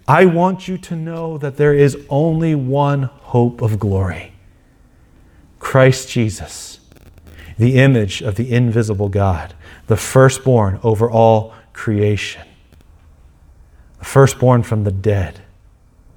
I 0.08 0.26
want 0.26 0.68
you 0.68 0.76
to 0.78 0.96
know 0.96 1.38
that 1.38 1.56
there 1.56 1.74
is 1.74 1.96
only 2.08 2.54
one 2.54 3.04
hope 3.04 3.62
of 3.62 3.78
glory 3.78 4.32
Christ 5.58 6.08
Jesus, 6.08 6.80
the 7.58 7.76
image 7.76 8.22
of 8.22 8.36
the 8.36 8.52
invisible 8.52 9.08
God, 9.08 9.54
the 9.86 9.96
firstborn 9.96 10.78
over 10.82 11.10
all 11.10 11.54
creation, 11.76 12.42
the 13.98 14.04
firstborn 14.04 14.62
from 14.62 14.82
the 14.84 14.90
dead, 14.90 15.40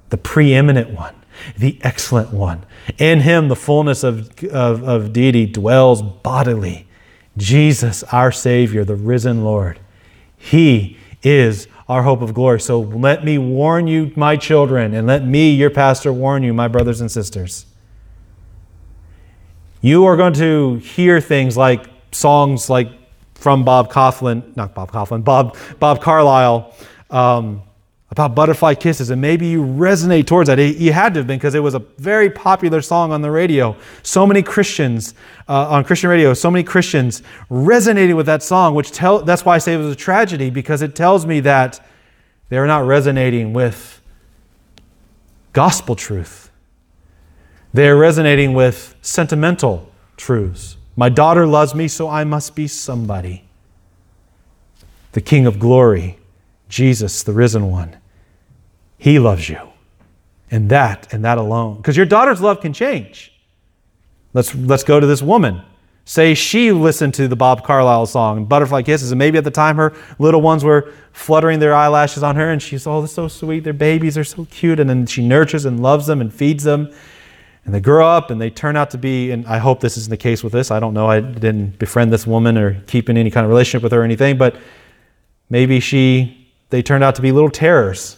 the 0.08 0.16
preeminent 0.16 0.90
one, 0.90 1.14
the 1.56 1.78
excellent 1.82 2.32
one. 2.32 2.64
In 2.98 3.20
him, 3.20 3.48
the 3.48 3.56
fullness 3.56 4.02
of, 4.02 4.42
of, 4.44 4.82
of 4.82 5.12
deity 5.12 5.46
dwells 5.46 6.02
bodily. 6.02 6.88
Jesus, 7.36 8.02
our 8.04 8.32
Savior, 8.32 8.84
the 8.84 8.96
risen 8.96 9.44
Lord. 9.44 9.78
He 10.36 10.96
is 11.22 11.68
our 11.88 12.02
hope 12.02 12.22
of 12.22 12.34
glory. 12.34 12.60
So 12.60 12.80
let 12.80 13.24
me 13.24 13.38
warn 13.38 13.86
you, 13.86 14.12
my 14.16 14.36
children, 14.36 14.94
and 14.94 15.06
let 15.06 15.24
me, 15.24 15.52
your 15.52 15.70
pastor, 15.70 16.12
warn 16.12 16.42
you, 16.42 16.52
my 16.52 16.68
brothers 16.68 17.00
and 17.00 17.10
sisters. 17.10 17.66
You 19.80 20.04
are 20.06 20.16
going 20.16 20.34
to 20.34 20.76
hear 20.76 21.20
things 21.20 21.56
like 21.56 21.86
songs 22.12 22.68
like 22.68 22.90
from 23.40 23.64
Bob 23.64 23.90
Kauflin, 23.90 24.54
not 24.54 24.74
Bob 24.74 24.92
Kauflin, 24.92 25.24
Bob, 25.24 25.56
Bob 25.78 26.02
Carlisle, 26.02 26.74
um, 27.08 27.62
about 28.10 28.34
butterfly 28.34 28.74
kisses, 28.74 29.08
and 29.08 29.22
maybe 29.22 29.46
you 29.46 29.62
resonate 29.62 30.26
towards 30.26 30.48
that. 30.48 30.58
You 30.58 30.92
had 30.92 31.14
to 31.14 31.20
have 31.20 31.26
been 31.26 31.38
because 31.38 31.54
it 31.54 31.62
was 31.62 31.74
a 31.74 31.78
very 31.96 32.28
popular 32.28 32.82
song 32.82 33.12
on 33.12 33.22
the 33.22 33.30
radio. 33.30 33.76
So 34.02 34.26
many 34.26 34.42
Christians 34.42 35.14
uh, 35.48 35.70
on 35.70 35.84
Christian 35.84 36.10
radio, 36.10 36.34
so 36.34 36.50
many 36.50 36.64
Christians 36.64 37.22
resonated 37.50 38.14
with 38.14 38.26
that 38.26 38.42
song, 38.42 38.74
which 38.74 38.90
tell 38.90 39.20
that's 39.20 39.44
why 39.44 39.54
I 39.54 39.58
say 39.58 39.74
it 39.74 39.78
was 39.78 39.92
a 39.92 39.96
tragedy 39.96 40.50
because 40.50 40.82
it 40.82 40.94
tells 40.94 41.24
me 41.24 41.40
that 41.40 41.80
they 42.50 42.58
are 42.58 42.66
not 42.66 42.84
resonating 42.84 43.54
with 43.54 44.02
gospel 45.54 45.96
truth. 45.96 46.50
They 47.72 47.88
are 47.88 47.96
resonating 47.96 48.52
with 48.52 48.96
sentimental 49.00 49.88
truths. 50.16 50.76
My 51.00 51.08
daughter 51.08 51.46
loves 51.46 51.74
me, 51.74 51.88
so 51.88 52.10
I 52.10 52.24
must 52.24 52.54
be 52.54 52.68
somebody. 52.68 53.44
The 55.12 55.22
King 55.22 55.46
of 55.46 55.58
glory, 55.58 56.18
Jesus, 56.68 57.22
the 57.22 57.32
risen 57.32 57.70
one, 57.70 57.96
he 58.98 59.18
loves 59.18 59.48
you. 59.48 59.60
And 60.50 60.68
that 60.68 61.10
and 61.10 61.24
that 61.24 61.38
alone. 61.38 61.78
Because 61.78 61.96
your 61.96 62.04
daughter's 62.04 62.42
love 62.42 62.60
can 62.60 62.74
change. 62.74 63.32
Let's, 64.34 64.54
let's 64.54 64.84
go 64.84 65.00
to 65.00 65.06
this 65.06 65.22
woman. 65.22 65.62
Say 66.04 66.34
she 66.34 66.70
listened 66.70 67.14
to 67.14 67.28
the 67.28 67.36
Bob 67.36 67.64
Carlisle 67.64 68.04
song, 68.04 68.44
Butterfly 68.44 68.82
Kisses, 68.82 69.10
and 69.10 69.18
maybe 69.18 69.38
at 69.38 69.44
the 69.44 69.50
time 69.50 69.76
her 69.76 69.94
little 70.18 70.42
ones 70.42 70.64
were 70.64 70.92
fluttering 71.12 71.60
their 71.60 71.74
eyelashes 71.74 72.22
on 72.22 72.36
her, 72.36 72.50
and 72.50 72.60
she's, 72.62 72.86
oh, 72.86 73.00
they're 73.00 73.08
so 73.08 73.26
sweet. 73.26 73.64
Their 73.64 73.72
babies 73.72 74.18
are 74.18 74.24
so 74.24 74.46
cute. 74.50 74.78
And 74.78 74.90
then 74.90 75.06
she 75.06 75.26
nurtures 75.26 75.64
and 75.64 75.80
loves 75.80 76.06
them 76.06 76.20
and 76.20 76.30
feeds 76.30 76.64
them. 76.64 76.92
And 77.70 77.74
they 77.76 77.80
grow 77.80 78.04
up 78.04 78.32
and 78.32 78.40
they 78.40 78.50
turn 78.50 78.76
out 78.76 78.90
to 78.90 78.98
be, 78.98 79.30
and 79.30 79.46
I 79.46 79.58
hope 79.58 79.78
this 79.78 79.96
isn't 79.96 80.10
the 80.10 80.16
case 80.16 80.42
with 80.42 80.52
this. 80.52 80.72
I 80.72 80.80
don't 80.80 80.92
know. 80.92 81.08
I 81.08 81.20
didn't 81.20 81.78
befriend 81.78 82.12
this 82.12 82.26
woman 82.26 82.58
or 82.58 82.82
keep 82.88 83.08
in 83.08 83.16
any 83.16 83.30
kind 83.30 83.44
of 83.44 83.48
relationship 83.48 83.84
with 83.84 83.92
her 83.92 84.00
or 84.00 84.04
anything, 84.04 84.36
but 84.36 84.56
maybe 85.50 85.78
she, 85.78 86.52
they 86.70 86.82
turned 86.82 87.04
out 87.04 87.14
to 87.14 87.22
be 87.22 87.30
little 87.30 87.48
terrors 87.48 88.16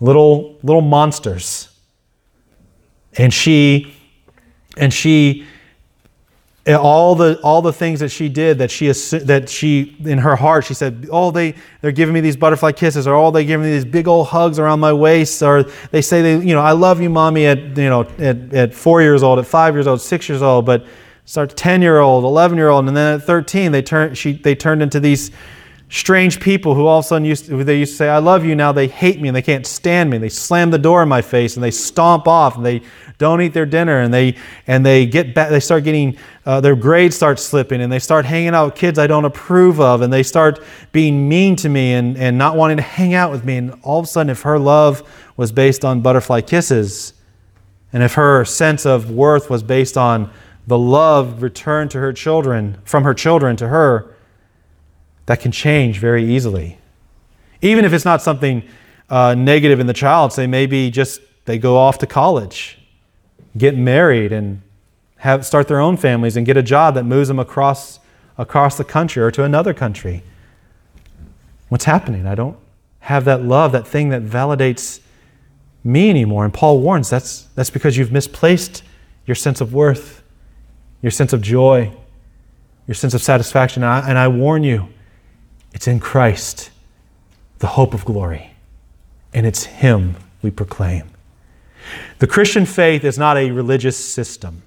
little 0.00 0.58
little 0.62 0.80
monsters. 0.80 1.68
And 3.16 3.32
she 3.32 3.94
and 4.76 4.92
she 4.92 5.46
all 6.74 7.14
the 7.14 7.40
all 7.42 7.62
the 7.62 7.72
things 7.72 8.00
that 8.00 8.10
she 8.10 8.28
did 8.28 8.58
that 8.58 8.70
she 8.70 8.86
that 8.88 9.48
she 9.48 9.96
in 10.04 10.18
her 10.18 10.36
heart 10.36 10.64
she 10.64 10.74
said 10.74 11.08
oh 11.10 11.30
they 11.30 11.54
they're 11.80 11.92
giving 11.92 12.12
me 12.12 12.20
these 12.20 12.36
butterfly 12.36 12.72
kisses 12.72 13.06
or 13.06 13.14
oh 13.14 13.30
they 13.30 13.44
giving 13.44 13.66
me 13.66 13.72
these 13.72 13.84
big 13.84 14.06
old 14.06 14.26
hugs 14.28 14.58
around 14.58 14.80
my 14.80 14.92
waist 14.92 15.42
or 15.42 15.64
they 15.90 16.02
say 16.02 16.22
they 16.22 16.44
you 16.44 16.54
know 16.54 16.60
I 16.60 16.72
love 16.72 17.00
you 17.00 17.08
mommy 17.08 17.46
at 17.46 17.58
you 17.58 17.88
know 17.88 18.02
at, 18.18 18.52
at 18.52 18.74
four 18.74 19.02
years 19.02 19.22
old 19.22 19.38
at 19.38 19.46
five 19.46 19.74
years 19.74 19.86
old 19.86 20.00
six 20.00 20.28
years 20.28 20.42
old 20.42 20.66
but 20.66 20.84
start 21.24 21.56
10 21.56 21.80
year 21.82 22.00
old 22.00 22.24
11 22.24 22.58
year 22.58 22.68
old 22.68 22.86
and 22.88 22.96
then 22.96 23.14
at 23.20 23.22
13 23.24 23.72
they 23.72 23.82
turn 23.82 24.14
she 24.14 24.32
they 24.32 24.54
turned 24.54 24.82
into 24.82 25.00
these 25.00 25.30
strange 25.90 26.38
people 26.38 26.76
who 26.76 26.86
all 26.86 27.00
of 27.00 27.04
a 27.04 27.08
sudden 27.08 27.24
used 27.24 27.46
to, 27.46 27.64
they 27.64 27.78
used 27.78 27.92
to 27.92 27.96
say, 27.96 28.08
I 28.08 28.18
love 28.18 28.44
you, 28.44 28.54
now 28.54 28.70
they 28.70 28.86
hate 28.86 29.20
me 29.20 29.28
and 29.28 29.36
they 29.36 29.42
can't 29.42 29.66
stand 29.66 30.08
me. 30.08 30.18
They 30.18 30.28
slam 30.28 30.70
the 30.70 30.78
door 30.78 31.02
in 31.02 31.08
my 31.08 31.20
face 31.20 31.56
and 31.56 31.64
they 31.64 31.72
stomp 31.72 32.28
off 32.28 32.56
and 32.56 32.64
they 32.64 32.82
don't 33.18 33.42
eat 33.42 33.52
their 33.52 33.66
dinner 33.66 34.00
and 34.00 34.14
they, 34.14 34.36
and 34.68 34.86
they 34.86 35.04
get 35.04 35.34
back, 35.34 35.50
they 35.50 35.58
start 35.58 35.82
getting, 35.82 36.16
uh, 36.46 36.60
their 36.60 36.76
grades 36.76 37.16
start 37.16 37.40
slipping 37.40 37.80
and 37.80 37.92
they 37.92 37.98
start 37.98 38.24
hanging 38.24 38.54
out 38.54 38.66
with 38.66 38.74
kids 38.76 39.00
I 39.00 39.08
don't 39.08 39.24
approve 39.24 39.80
of 39.80 40.00
and 40.00 40.12
they 40.12 40.22
start 40.22 40.62
being 40.92 41.28
mean 41.28 41.56
to 41.56 41.68
me 41.68 41.94
and, 41.94 42.16
and 42.16 42.38
not 42.38 42.56
wanting 42.56 42.76
to 42.76 42.84
hang 42.84 43.14
out 43.14 43.32
with 43.32 43.44
me. 43.44 43.56
And 43.56 43.74
all 43.82 43.98
of 43.98 44.04
a 44.04 44.08
sudden, 44.08 44.30
if 44.30 44.42
her 44.42 44.60
love 44.60 45.02
was 45.36 45.50
based 45.50 45.84
on 45.84 46.02
butterfly 46.02 46.42
kisses 46.42 47.14
and 47.92 48.04
if 48.04 48.14
her 48.14 48.44
sense 48.44 48.86
of 48.86 49.10
worth 49.10 49.50
was 49.50 49.64
based 49.64 49.96
on 49.96 50.30
the 50.68 50.78
love 50.78 51.42
returned 51.42 51.90
to 51.90 51.98
her 51.98 52.12
children, 52.12 52.78
from 52.84 53.02
her 53.02 53.12
children 53.12 53.56
to 53.56 53.66
her, 53.66 54.14
that 55.30 55.38
can 55.38 55.52
change 55.52 56.00
very 56.00 56.24
easily. 56.24 56.76
Even 57.62 57.84
if 57.84 57.92
it's 57.92 58.04
not 58.04 58.20
something 58.20 58.64
uh, 59.08 59.32
negative 59.32 59.78
in 59.78 59.86
the 59.86 59.92
child, 59.92 60.32
say 60.32 60.44
maybe 60.44 60.90
just 60.90 61.20
they 61.44 61.56
go 61.56 61.76
off 61.76 61.98
to 61.98 62.06
college, 62.06 62.80
get 63.56 63.76
married, 63.76 64.32
and 64.32 64.60
have, 65.18 65.46
start 65.46 65.68
their 65.68 65.78
own 65.78 65.96
families 65.96 66.36
and 66.36 66.44
get 66.44 66.56
a 66.56 66.64
job 66.64 66.96
that 66.96 67.04
moves 67.04 67.28
them 67.28 67.38
across, 67.38 68.00
across 68.38 68.76
the 68.76 68.82
country 68.82 69.22
or 69.22 69.30
to 69.30 69.44
another 69.44 69.72
country. 69.72 70.24
What's 71.68 71.84
happening? 71.84 72.26
I 72.26 72.34
don't 72.34 72.56
have 72.98 73.24
that 73.26 73.44
love, 73.44 73.70
that 73.70 73.86
thing 73.86 74.08
that 74.08 74.24
validates 74.24 74.98
me 75.84 76.10
anymore. 76.10 76.44
And 76.44 76.52
Paul 76.52 76.80
warns 76.80 77.08
that's, 77.08 77.42
that's 77.54 77.70
because 77.70 77.96
you've 77.96 78.10
misplaced 78.10 78.82
your 79.26 79.36
sense 79.36 79.60
of 79.60 79.72
worth, 79.72 80.24
your 81.02 81.12
sense 81.12 81.32
of 81.32 81.40
joy, 81.40 81.92
your 82.88 82.96
sense 82.96 83.14
of 83.14 83.22
satisfaction. 83.22 83.84
And 83.84 83.92
I, 83.92 84.08
and 84.08 84.18
I 84.18 84.26
warn 84.26 84.64
you, 84.64 84.88
it's 85.72 85.86
in 85.86 86.00
Christ, 86.00 86.70
the 87.58 87.68
hope 87.68 87.94
of 87.94 88.04
glory, 88.04 88.52
and 89.32 89.46
it's 89.46 89.64
Him 89.64 90.16
we 90.42 90.50
proclaim. 90.50 91.10
The 92.18 92.26
Christian 92.26 92.66
faith 92.66 93.04
is 93.04 93.18
not 93.18 93.36
a 93.36 93.50
religious 93.50 93.96
system. 93.96 94.62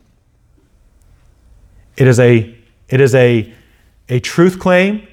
It 1.97 2.07
is 2.07 2.19
a, 2.19 2.55
it 2.89 2.99
is 2.99 3.13
a, 3.13 3.53
a 4.09 4.19
truth 4.19 4.59
claim 4.59 5.07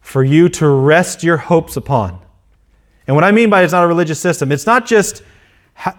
for 0.00 0.24
you 0.24 0.48
to 0.48 0.68
rest 0.68 1.22
your 1.22 1.36
hopes 1.36 1.76
upon. 1.76 2.20
And 3.06 3.14
what 3.14 3.24
I 3.24 3.30
mean 3.30 3.50
by 3.50 3.62
it's 3.62 3.72
not 3.72 3.84
a 3.84 3.88
religious 3.88 4.20
system, 4.20 4.50
it's 4.50 4.66
not 4.66 4.86
just, 4.86 5.22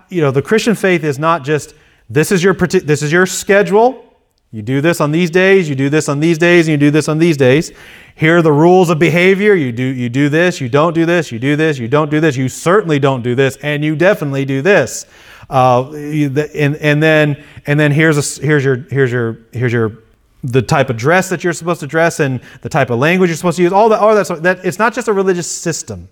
you 0.10 0.22
know, 0.22 0.32
the 0.32 0.42
Christian 0.42 0.76
faith 0.76 1.04
is 1.04 1.18
not 1.18 1.44
just 1.44 1.74
this 2.10 2.32
is 2.32 2.44
your, 2.44 2.54
this 2.54 3.02
is 3.02 3.12
your 3.12 3.26
schedule, 3.26 4.07
you 4.52 4.62
do 4.62 4.80
this 4.80 5.02
on 5.02 5.12
these 5.12 5.30
days, 5.30 5.68
you 5.68 5.76
do 5.76 5.90
this 5.90 6.08
on 6.08 6.20
these 6.20 6.38
days, 6.38 6.68
and 6.68 6.72
you 6.72 6.78
do 6.78 6.92
this 6.92 7.10
on 7.10 7.18
these 7.18 7.36
days. 7.36 7.72
Here 8.16 8.38
are 8.38 8.42
the 8.42 8.52
rules 8.52 8.90
of 8.90 8.98
behavior. 8.98 9.54
You 9.54 9.72
do, 9.72 9.84
you 9.84 10.08
do 10.10 10.30
this, 10.30 10.62
you 10.62 10.70
don't 10.70 10.94
do 10.94 11.06
this, 11.06 11.32
you 11.32 11.40
do 11.40 11.56
this, 11.56 11.78
you 11.78 11.88
don't 11.88 12.10
do 12.10 12.22
this, 12.22 12.38
you 12.38 12.48
certainly 12.48 12.98
don't 12.98 13.22
do 13.22 13.36
this, 13.36 13.58
and 13.58 13.84
you 13.84 13.96
definitely 13.96 14.46
do 14.46 14.62
this. 14.62 15.06
Uh, 15.50 15.92
and, 15.92 16.76
and 16.78 17.04
then 17.04 17.44
and 17.66 17.80
then 17.80 17.92
here's 17.92 18.18
a, 18.18 18.46
here's 18.46 18.66
your 18.66 18.78
here's 18.90 19.12
your 19.12 19.38
here's 19.54 19.72
your 19.72 20.00
the 20.44 20.62
type 20.62 20.90
of 20.90 20.98
dress 20.98 21.30
that 21.30 21.44
you're 21.44 21.54
supposed 21.54 21.80
to 21.80 21.88
dress 21.88 22.20
and 22.20 22.42
the 22.62 22.70
type 22.70 22.90
of 22.90 23.00
language 23.00 23.30
you're 23.30 23.38
supposed 23.38 23.58
to 23.58 23.64
use. 23.64 23.72
All 23.72 23.90
that 23.90 24.00
all 24.00 24.14
that, 24.16 24.44
that 24.44 24.66
it's 24.66 24.80
not 24.80 24.94
just 24.94 25.08
a 25.08 25.14
religious 25.14 25.50
system. 25.50 26.10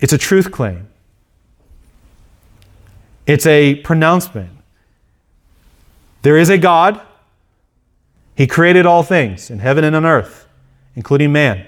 It's 0.00 0.12
a 0.12 0.18
truth 0.18 0.50
claim. 0.50 0.88
It's 3.26 3.46
a 3.46 3.76
pronouncement. 3.76 4.50
There 6.22 6.36
is 6.36 6.48
a 6.48 6.58
God. 6.58 7.00
He 8.34 8.46
created 8.46 8.86
all 8.86 9.02
things 9.02 9.50
in 9.50 9.58
heaven 9.58 9.84
and 9.84 9.94
on 9.94 10.06
earth, 10.06 10.48
including 10.94 11.32
man. 11.32 11.66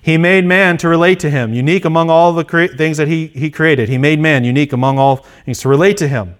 He 0.00 0.16
made 0.16 0.44
man 0.44 0.76
to 0.78 0.88
relate 0.88 1.18
to 1.20 1.30
him, 1.30 1.52
unique 1.52 1.84
among 1.84 2.10
all 2.10 2.32
the 2.32 2.44
cre- 2.44 2.66
things 2.66 2.98
that 2.98 3.08
he, 3.08 3.26
he 3.28 3.50
created. 3.50 3.88
He 3.88 3.98
made 3.98 4.20
man 4.20 4.44
unique 4.44 4.72
among 4.72 4.98
all 4.98 5.16
things 5.44 5.60
to 5.60 5.68
relate 5.68 5.96
to 5.96 6.08
him. 6.08 6.36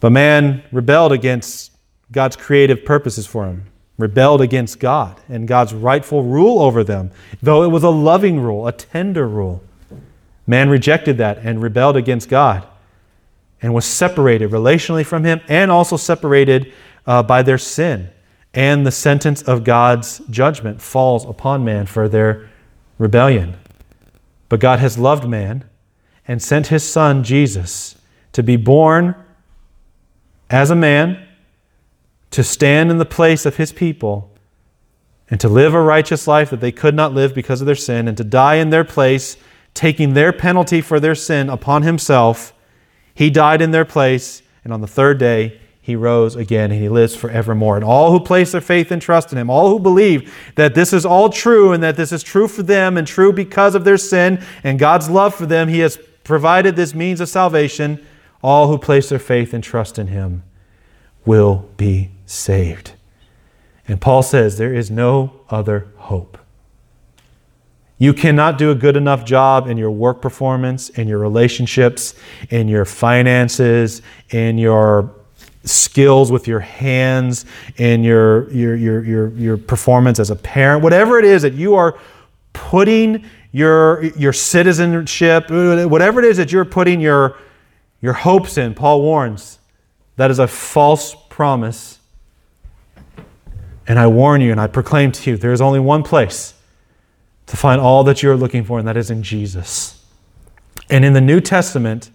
But 0.00 0.10
man 0.10 0.64
rebelled 0.72 1.12
against 1.12 1.70
God's 2.10 2.36
creative 2.36 2.84
purposes 2.84 3.26
for 3.26 3.46
him, 3.46 3.66
rebelled 3.96 4.40
against 4.40 4.80
God 4.80 5.20
and 5.28 5.46
God's 5.46 5.72
rightful 5.72 6.24
rule 6.24 6.60
over 6.60 6.82
them, 6.82 7.12
though 7.40 7.62
it 7.62 7.68
was 7.68 7.84
a 7.84 7.90
loving 7.90 8.40
rule, 8.40 8.66
a 8.66 8.72
tender 8.72 9.28
rule. 9.28 9.62
Man 10.46 10.68
rejected 10.68 11.18
that 11.18 11.38
and 11.38 11.62
rebelled 11.62 11.96
against 11.96 12.28
God 12.28 12.66
and 13.62 13.72
was 13.72 13.86
separated 13.86 14.50
relationally 14.50 15.06
from 15.06 15.24
Him 15.24 15.40
and 15.48 15.70
also 15.70 15.96
separated 15.96 16.72
uh, 17.06 17.22
by 17.22 17.42
their 17.42 17.58
sin. 17.58 18.10
And 18.52 18.86
the 18.86 18.92
sentence 18.92 19.40
of 19.42 19.64
God's 19.64 20.18
judgment 20.28 20.82
falls 20.82 21.24
upon 21.24 21.64
man 21.64 21.86
for 21.86 22.08
their 22.08 22.50
rebellion. 22.98 23.56
But 24.48 24.60
God 24.60 24.80
has 24.80 24.98
loved 24.98 25.26
man 25.26 25.64
and 26.28 26.42
sent 26.42 26.66
His 26.66 26.84
Son, 26.84 27.24
Jesus, 27.24 27.96
to 28.32 28.42
be 28.42 28.56
born 28.56 29.14
as 30.50 30.70
a 30.70 30.76
man, 30.76 31.26
to 32.30 32.44
stand 32.44 32.90
in 32.90 32.98
the 32.98 33.06
place 33.06 33.46
of 33.46 33.56
His 33.56 33.72
people, 33.72 34.30
and 35.30 35.40
to 35.40 35.48
live 35.48 35.72
a 35.72 35.80
righteous 35.80 36.26
life 36.26 36.50
that 36.50 36.60
they 36.60 36.72
could 36.72 36.94
not 36.94 37.14
live 37.14 37.34
because 37.34 37.62
of 37.62 37.66
their 37.66 37.74
sin, 37.74 38.06
and 38.06 38.16
to 38.18 38.24
die 38.24 38.56
in 38.56 38.68
their 38.68 38.84
place 38.84 39.38
taking 39.74 40.12
their 40.12 40.32
penalty 40.32 40.80
for 40.80 41.00
their 41.00 41.14
sin 41.14 41.48
upon 41.48 41.82
himself. 41.82 42.52
He 43.14 43.30
died 43.30 43.62
in 43.62 43.70
their 43.70 43.84
place, 43.84 44.42
and 44.64 44.72
on 44.72 44.80
the 44.80 44.86
third 44.86 45.18
day, 45.18 45.60
he 45.84 45.96
rose 45.96 46.36
again 46.36 46.70
and 46.70 46.80
he 46.80 46.88
lives 46.88 47.16
forevermore. 47.16 47.74
And 47.74 47.84
all 47.84 48.12
who 48.12 48.20
place 48.20 48.52
their 48.52 48.60
faith 48.60 48.92
and 48.92 49.02
trust 49.02 49.32
in 49.32 49.38
him, 49.38 49.50
all 49.50 49.68
who 49.68 49.80
believe 49.80 50.32
that 50.54 50.76
this 50.76 50.92
is 50.92 51.04
all 51.04 51.28
true 51.28 51.72
and 51.72 51.82
that 51.82 51.96
this 51.96 52.12
is 52.12 52.22
true 52.22 52.46
for 52.46 52.62
them 52.62 52.96
and 52.96 53.04
true 53.04 53.32
because 53.32 53.74
of 53.74 53.82
their 53.82 53.98
sin 53.98 54.40
and 54.62 54.78
God's 54.78 55.10
love 55.10 55.34
for 55.34 55.44
them, 55.44 55.66
he 55.66 55.80
has 55.80 55.98
provided 56.22 56.76
this 56.76 56.94
means 56.94 57.20
of 57.20 57.28
salvation. 57.28 58.04
All 58.44 58.68
who 58.68 58.78
place 58.78 59.08
their 59.08 59.18
faith 59.18 59.52
and 59.52 59.62
trust 59.62 59.98
in 59.98 60.06
him 60.06 60.44
will 61.24 61.68
be 61.76 62.12
saved. 62.26 62.92
And 63.88 64.00
Paul 64.00 64.22
says 64.22 64.58
there 64.58 64.72
is 64.72 64.88
no 64.88 65.40
other 65.50 65.88
hope. 65.96 66.38
You 68.02 68.12
cannot 68.12 68.58
do 68.58 68.72
a 68.72 68.74
good 68.74 68.96
enough 68.96 69.24
job 69.24 69.68
in 69.68 69.76
your 69.76 69.92
work 69.92 70.20
performance, 70.20 70.88
in 70.88 71.06
your 71.06 71.20
relationships, 71.20 72.16
in 72.50 72.66
your 72.66 72.84
finances, 72.84 74.02
in 74.30 74.58
your 74.58 75.14
skills 75.62 76.32
with 76.32 76.48
your 76.48 76.58
hands, 76.58 77.44
in 77.76 78.02
your, 78.02 78.50
your, 78.50 78.74
your, 78.74 79.04
your, 79.04 79.28
your 79.34 79.56
performance 79.56 80.18
as 80.18 80.30
a 80.30 80.34
parent, 80.34 80.82
whatever 80.82 81.20
it 81.20 81.24
is 81.24 81.42
that 81.42 81.52
you 81.52 81.76
are 81.76 81.96
putting 82.52 83.24
your, 83.52 84.02
your 84.16 84.32
citizenship, 84.32 85.48
whatever 85.48 86.18
it 86.18 86.24
is 86.24 86.38
that 86.38 86.50
you're 86.50 86.64
putting 86.64 87.00
your, 87.00 87.38
your 88.00 88.14
hopes 88.14 88.58
in, 88.58 88.74
Paul 88.74 89.00
warns, 89.00 89.60
that 90.16 90.28
is 90.28 90.40
a 90.40 90.48
false 90.48 91.14
promise. 91.28 92.00
And 93.86 93.96
I 93.96 94.08
warn 94.08 94.40
you 94.40 94.50
and 94.50 94.60
I 94.60 94.66
proclaim 94.66 95.12
to 95.12 95.30
you 95.30 95.36
there 95.36 95.52
is 95.52 95.60
only 95.60 95.78
one 95.78 96.02
place 96.02 96.51
to 97.52 97.56
find 97.58 97.82
all 97.82 98.02
that 98.02 98.22
you're 98.22 98.34
looking 98.34 98.64
for, 98.64 98.78
and 98.78 98.88
that 98.88 98.96
is 98.96 99.10
in 99.10 99.22
Jesus. 99.22 100.02
And 100.88 101.04
in 101.04 101.12
the 101.12 101.20
New 101.20 101.38
Testament, 101.38 102.10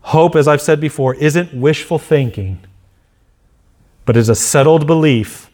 hope, 0.00 0.34
as 0.34 0.48
I've 0.48 0.60
said 0.60 0.80
before, 0.80 1.14
isn't 1.14 1.54
wishful 1.54 1.96
thinking, 1.96 2.58
but 4.04 4.16
is 4.16 4.28
a 4.28 4.34
settled 4.34 4.84
belief 4.84 5.48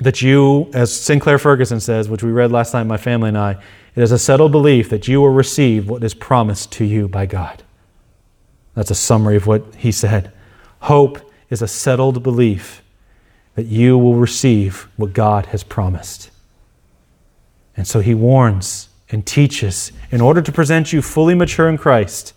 that 0.00 0.20
you, 0.20 0.70
as 0.74 0.94
Sinclair 0.94 1.38
Ferguson 1.38 1.80
says, 1.80 2.10
which 2.10 2.22
we 2.22 2.30
read 2.30 2.52
last 2.52 2.74
night, 2.74 2.84
my 2.84 2.98
family 2.98 3.28
and 3.28 3.38
I, 3.38 3.52
it 3.96 4.02
is 4.02 4.12
a 4.12 4.18
settled 4.18 4.52
belief 4.52 4.90
that 4.90 5.08
you 5.08 5.22
will 5.22 5.30
receive 5.30 5.88
what 5.88 6.04
is 6.04 6.12
promised 6.12 6.70
to 6.72 6.84
you 6.84 7.08
by 7.08 7.24
God. 7.24 7.62
That's 8.74 8.90
a 8.90 8.94
summary 8.94 9.36
of 9.36 9.46
what 9.46 9.76
he 9.76 9.90
said. 9.90 10.30
Hope 10.80 11.32
is 11.48 11.62
a 11.62 11.68
settled 11.68 12.22
belief 12.22 12.82
that 13.54 13.64
you 13.64 13.96
will 13.96 14.16
receive 14.16 14.88
what 14.98 15.14
God 15.14 15.46
has 15.46 15.64
promised. 15.64 16.29
And 17.76 17.86
so 17.86 18.00
he 18.00 18.14
warns 18.14 18.88
and 19.10 19.26
teaches 19.26 19.92
in 20.10 20.20
order 20.20 20.42
to 20.42 20.52
present 20.52 20.92
you 20.92 21.02
fully 21.02 21.34
mature 21.34 21.68
in 21.68 21.78
Christ. 21.78 22.34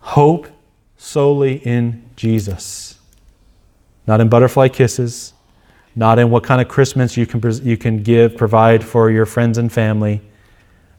Hope 0.00 0.48
solely 0.96 1.56
in 1.56 2.04
Jesus. 2.16 2.98
Not 4.06 4.20
in 4.20 4.28
butterfly 4.28 4.68
kisses, 4.68 5.32
not 5.96 6.18
in 6.18 6.30
what 6.30 6.44
kind 6.44 6.60
of 6.60 6.68
Christmas 6.68 7.16
you 7.16 7.26
can, 7.26 7.40
you 7.66 7.76
can 7.76 8.02
give, 8.02 8.36
provide 8.36 8.84
for 8.84 9.10
your 9.10 9.26
friends 9.26 9.58
and 9.58 9.72
family, 9.72 10.20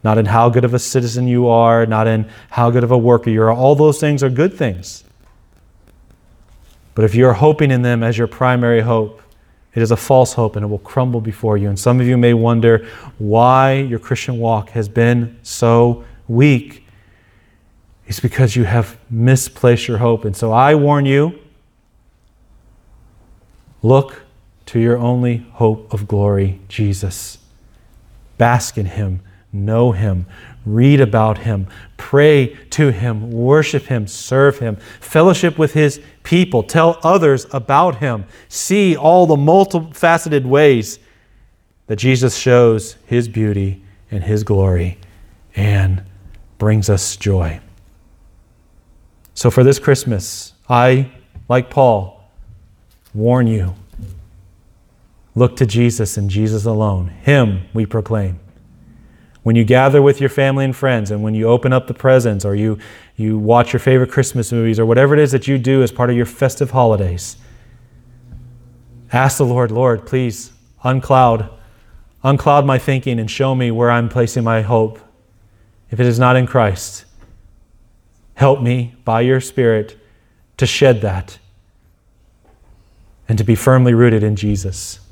not 0.03 0.17
in 0.17 0.25
how 0.25 0.49
good 0.49 0.63
of 0.63 0.73
a 0.73 0.79
citizen 0.79 1.27
you 1.27 1.47
are, 1.47 1.85
not 1.85 2.07
in 2.07 2.29
how 2.49 2.69
good 2.71 2.83
of 2.83 2.91
a 2.91 2.97
worker 2.97 3.29
you 3.29 3.41
are. 3.41 3.51
All 3.51 3.75
those 3.75 3.99
things 3.99 4.23
are 4.23 4.29
good 4.29 4.53
things. 4.53 5.03
But 6.93 7.05
if 7.05 7.13
you're 7.13 7.33
hoping 7.33 7.71
in 7.71 7.81
them 7.81 8.03
as 8.03 8.17
your 8.17 8.27
primary 8.27 8.81
hope, 8.81 9.21
it 9.75 9.81
is 9.81 9.91
a 9.91 9.97
false 9.97 10.33
hope 10.33 10.55
and 10.55 10.63
it 10.63 10.67
will 10.69 10.79
crumble 10.79 11.21
before 11.21 11.57
you. 11.57 11.67
And 11.67 11.77
some 11.77 11.99
of 11.99 12.07
you 12.07 12.17
may 12.17 12.33
wonder 12.33 12.87
why 13.17 13.73
your 13.73 13.99
Christian 13.99 14.39
walk 14.39 14.69
has 14.69 14.87
been 14.87 15.37
so 15.43 16.05
weak. 16.27 16.85
It's 18.07 18.21
because 18.21 18.55
you 18.55 18.63
have 18.63 18.97
misplaced 19.09 19.87
your 19.87 19.97
hope. 19.97 20.23
And 20.23 20.35
so 20.35 20.51
I 20.53 20.75
warn 20.75 21.05
you 21.05 21.37
look 23.83 24.23
to 24.67 24.79
your 24.79 24.97
only 24.97 25.45
hope 25.53 25.93
of 25.93 26.07
glory, 26.07 26.61
Jesus. 26.69 27.37
Bask 28.37 28.77
in 28.77 28.85
Him, 28.85 29.21
know 29.51 29.91
Him, 29.91 30.25
read 30.65 30.99
about 30.99 31.39
Him, 31.39 31.67
pray 31.97 32.47
to 32.71 32.91
Him, 32.91 33.31
worship 33.31 33.83
Him, 33.83 34.07
serve 34.07 34.59
Him, 34.59 34.77
fellowship 34.99 35.57
with 35.57 35.73
His 35.73 36.01
people, 36.23 36.63
tell 36.63 36.99
others 37.03 37.45
about 37.51 37.97
Him, 37.97 38.25
see 38.49 38.95
all 38.95 39.27
the 39.27 39.35
multifaceted 39.35 40.45
ways 40.45 40.99
that 41.87 41.97
Jesus 41.97 42.35
shows 42.35 42.97
His 43.05 43.27
beauty 43.27 43.83
and 44.09 44.23
His 44.23 44.43
glory 44.43 44.97
and 45.55 46.03
brings 46.57 46.89
us 46.89 47.15
joy. 47.15 47.59
So 49.33 49.51
for 49.51 49.63
this 49.63 49.79
Christmas, 49.79 50.53
I, 50.69 51.11
like 51.47 51.69
Paul, 51.69 52.23
warn 53.13 53.47
you. 53.47 53.75
Look 55.35 55.57
to 55.57 55.65
Jesus 55.65 56.15
and 56.17 56.29
Jesus 56.29 56.65
alone. 56.65 57.09
Him 57.09 57.63
we 57.73 57.85
proclaim 57.85 58.39
when 59.45 59.55
you 59.55 59.63
gather 59.63 60.01
with 60.01 60.19
your 60.19 60.29
family 60.29 60.65
and 60.65 60.75
friends 60.75 61.11
and 61.11 61.21
when 61.21 61.35
you 61.35 61.47
open 61.47 61.71
up 61.71 61.85
the 61.85 61.93
presents 61.93 62.43
or 62.43 62.55
you, 62.55 62.79
you 63.15 63.37
watch 63.37 63.73
your 63.73 63.79
favorite 63.79 64.09
Christmas 64.09 64.51
movies 64.51 64.79
or 64.79 64.87
whatever 64.87 65.13
it 65.13 65.19
is 65.19 65.31
that 65.33 65.47
you 65.47 65.59
do 65.59 65.83
as 65.83 65.91
part 65.91 66.09
of 66.09 66.15
your 66.15 66.25
festive 66.25 66.71
holidays, 66.71 67.37
ask 69.13 69.37
the 69.37 69.45
Lord, 69.45 69.69
Lord, 69.69 70.07
please 70.07 70.51
uncloud, 70.83 71.47
uncloud 72.23 72.65
my 72.65 72.79
thinking 72.79 73.19
and 73.19 73.29
show 73.29 73.53
me 73.53 73.69
where 73.69 73.91
I'm 73.91 74.09
placing 74.09 74.43
my 74.43 74.63
hope. 74.63 74.97
If 75.91 75.99
it 75.99 76.07
is 76.07 76.17
not 76.17 76.35
in 76.35 76.47
Christ, 76.47 77.05
help 78.33 78.63
me 78.63 78.95
by 79.05 79.21
your 79.21 79.39
Spirit 79.39 79.95
to 80.57 80.65
shed 80.65 81.01
that 81.01 81.37
and 83.29 83.37
to 83.37 83.43
be 83.43 83.53
firmly 83.53 83.93
rooted 83.93 84.23
in 84.23 84.35
Jesus. 84.35 85.04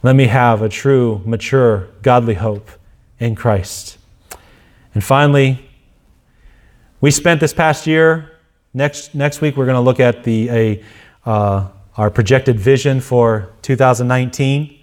Let 0.00 0.14
me 0.14 0.28
have 0.28 0.62
a 0.62 0.68
true, 0.68 1.20
mature, 1.24 1.88
godly 2.02 2.34
hope 2.34 2.70
in 3.18 3.34
Christ. 3.34 3.98
And 4.94 5.02
finally, 5.02 5.68
we 7.00 7.10
spent 7.10 7.40
this 7.40 7.52
past 7.52 7.84
year. 7.84 8.30
Next, 8.72 9.12
next 9.12 9.40
week, 9.40 9.56
we're 9.56 9.64
going 9.64 9.74
to 9.74 9.80
look 9.80 9.98
at 9.98 10.22
the, 10.22 10.50
a, 10.50 10.84
uh, 11.26 11.66
our 11.96 12.10
projected 12.10 12.60
vision 12.60 13.00
for 13.00 13.50
2019. 13.62 14.78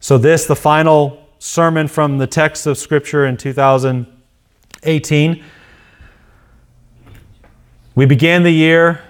So, 0.00 0.16
this, 0.16 0.46
the 0.46 0.56
final 0.56 1.22
sermon 1.38 1.86
from 1.86 2.16
the 2.16 2.26
text 2.26 2.66
of 2.66 2.78
Scripture 2.78 3.26
in 3.26 3.36
2018. 3.36 5.44
We 7.94 8.06
began 8.06 8.44
the 8.44 8.50
year 8.50 9.04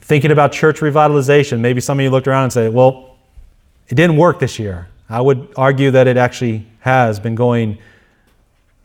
thinking 0.00 0.32
about 0.32 0.50
church 0.50 0.80
revitalization. 0.80 1.60
Maybe 1.60 1.80
some 1.80 2.00
of 2.00 2.02
you 2.02 2.10
looked 2.10 2.26
around 2.26 2.42
and 2.44 2.52
said, 2.52 2.74
well, 2.74 3.11
it 3.88 3.94
didn't 3.94 4.16
work 4.16 4.38
this 4.38 4.58
year. 4.58 4.88
I 5.08 5.20
would 5.20 5.52
argue 5.56 5.90
that 5.90 6.06
it 6.06 6.16
actually 6.16 6.66
has 6.80 7.20
been 7.20 7.34
going 7.34 7.78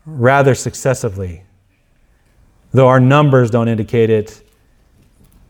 rather 0.06 0.56
successively. 0.56 1.44
Though 2.72 2.88
our 2.88 3.00
numbers 3.00 3.50
don't 3.50 3.68
indicate 3.68 4.10
it, 4.10 4.42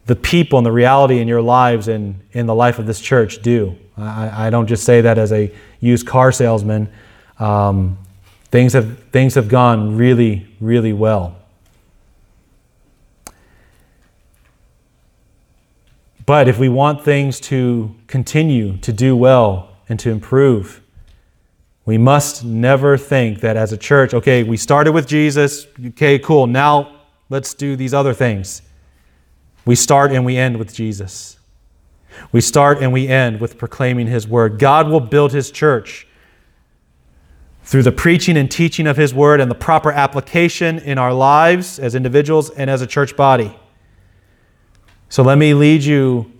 the 0.06 0.16
people 0.16 0.58
and 0.60 0.66
the 0.66 0.72
reality 0.72 1.20
in 1.20 1.28
your 1.28 1.42
lives 1.42 1.88
and 1.88 2.22
in 2.32 2.46
the 2.46 2.56
life 2.56 2.80
of 2.80 2.86
this 2.86 3.00
church 3.00 3.42
do. 3.42 3.76
I, 3.98 4.48
I 4.48 4.50
don't 4.50 4.68
just 4.68 4.84
say 4.84 5.02
that 5.02 5.18
as 5.18 5.32
a 5.34 5.52
used 5.80 6.08
car 6.08 6.32
salesman. 6.32 6.90
Um, 7.40 7.98
things, 8.52 8.74
have, 8.74 9.00
things 9.10 9.36
have 9.36 9.50
gone 9.50 9.98
really, 9.98 10.48
really 10.62 10.94
well. 10.94 11.36
But 16.28 16.50
if 16.50 16.60
we 16.60 16.68
want 16.68 17.06
things 17.06 17.40
to 17.40 17.96
continue 18.06 18.78
to 18.80 18.92
do 18.92 19.16
well 19.16 19.70
and 19.88 19.98
to 20.02 20.12
improve, 20.12 20.82
we 21.86 21.98
must 21.98 22.44
never 22.44 22.98
think 22.98 23.40
that 23.40 23.56
as 23.56 23.72
a 23.72 23.78
church, 23.78 24.14
okay, 24.14 24.44
we 24.44 24.58
started 24.58 24.92
with 24.92 25.08
Jesus, 25.08 25.68
okay, 25.88 26.20
cool, 26.20 26.46
now 26.46 27.00
let's 27.30 27.54
do 27.54 27.78
these 27.78 27.94
other 27.94 28.14
things. 28.14 28.62
We 29.66 29.76
start 29.76 30.12
and 30.12 30.26
we 30.26 30.36
end 30.36 30.58
with 30.58 30.74
Jesus. 30.74 31.38
We 32.34 32.42
start 32.42 32.80
and 32.82 32.92
we 32.92 33.08
end 33.08 33.40
with 33.40 33.58
proclaiming 33.58 34.08
His 34.08 34.28
word. 34.28 34.60
God 34.60 34.90
will 34.90 35.00
build 35.00 35.32
His 35.32 35.50
church 35.50 36.08
through 37.64 37.84
the 37.84 37.92
preaching 37.94 38.36
and 38.36 38.52
teaching 38.52 38.86
of 38.86 38.98
His 38.98 39.14
Word 39.14 39.40
and 39.40 39.50
the 39.50 39.56
proper 39.56 39.94
application 39.94 40.80
in 40.80 40.98
our 40.98 41.14
lives 41.14 41.80
as 41.80 41.96
individuals 41.96 42.50
and 42.50 42.70
as 42.70 42.82
a 42.82 42.88
church 42.88 43.16
body. 43.16 43.58
So 45.10 45.24
let 45.24 45.38
me 45.38 45.54
lead 45.54 45.84
you 45.84 46.32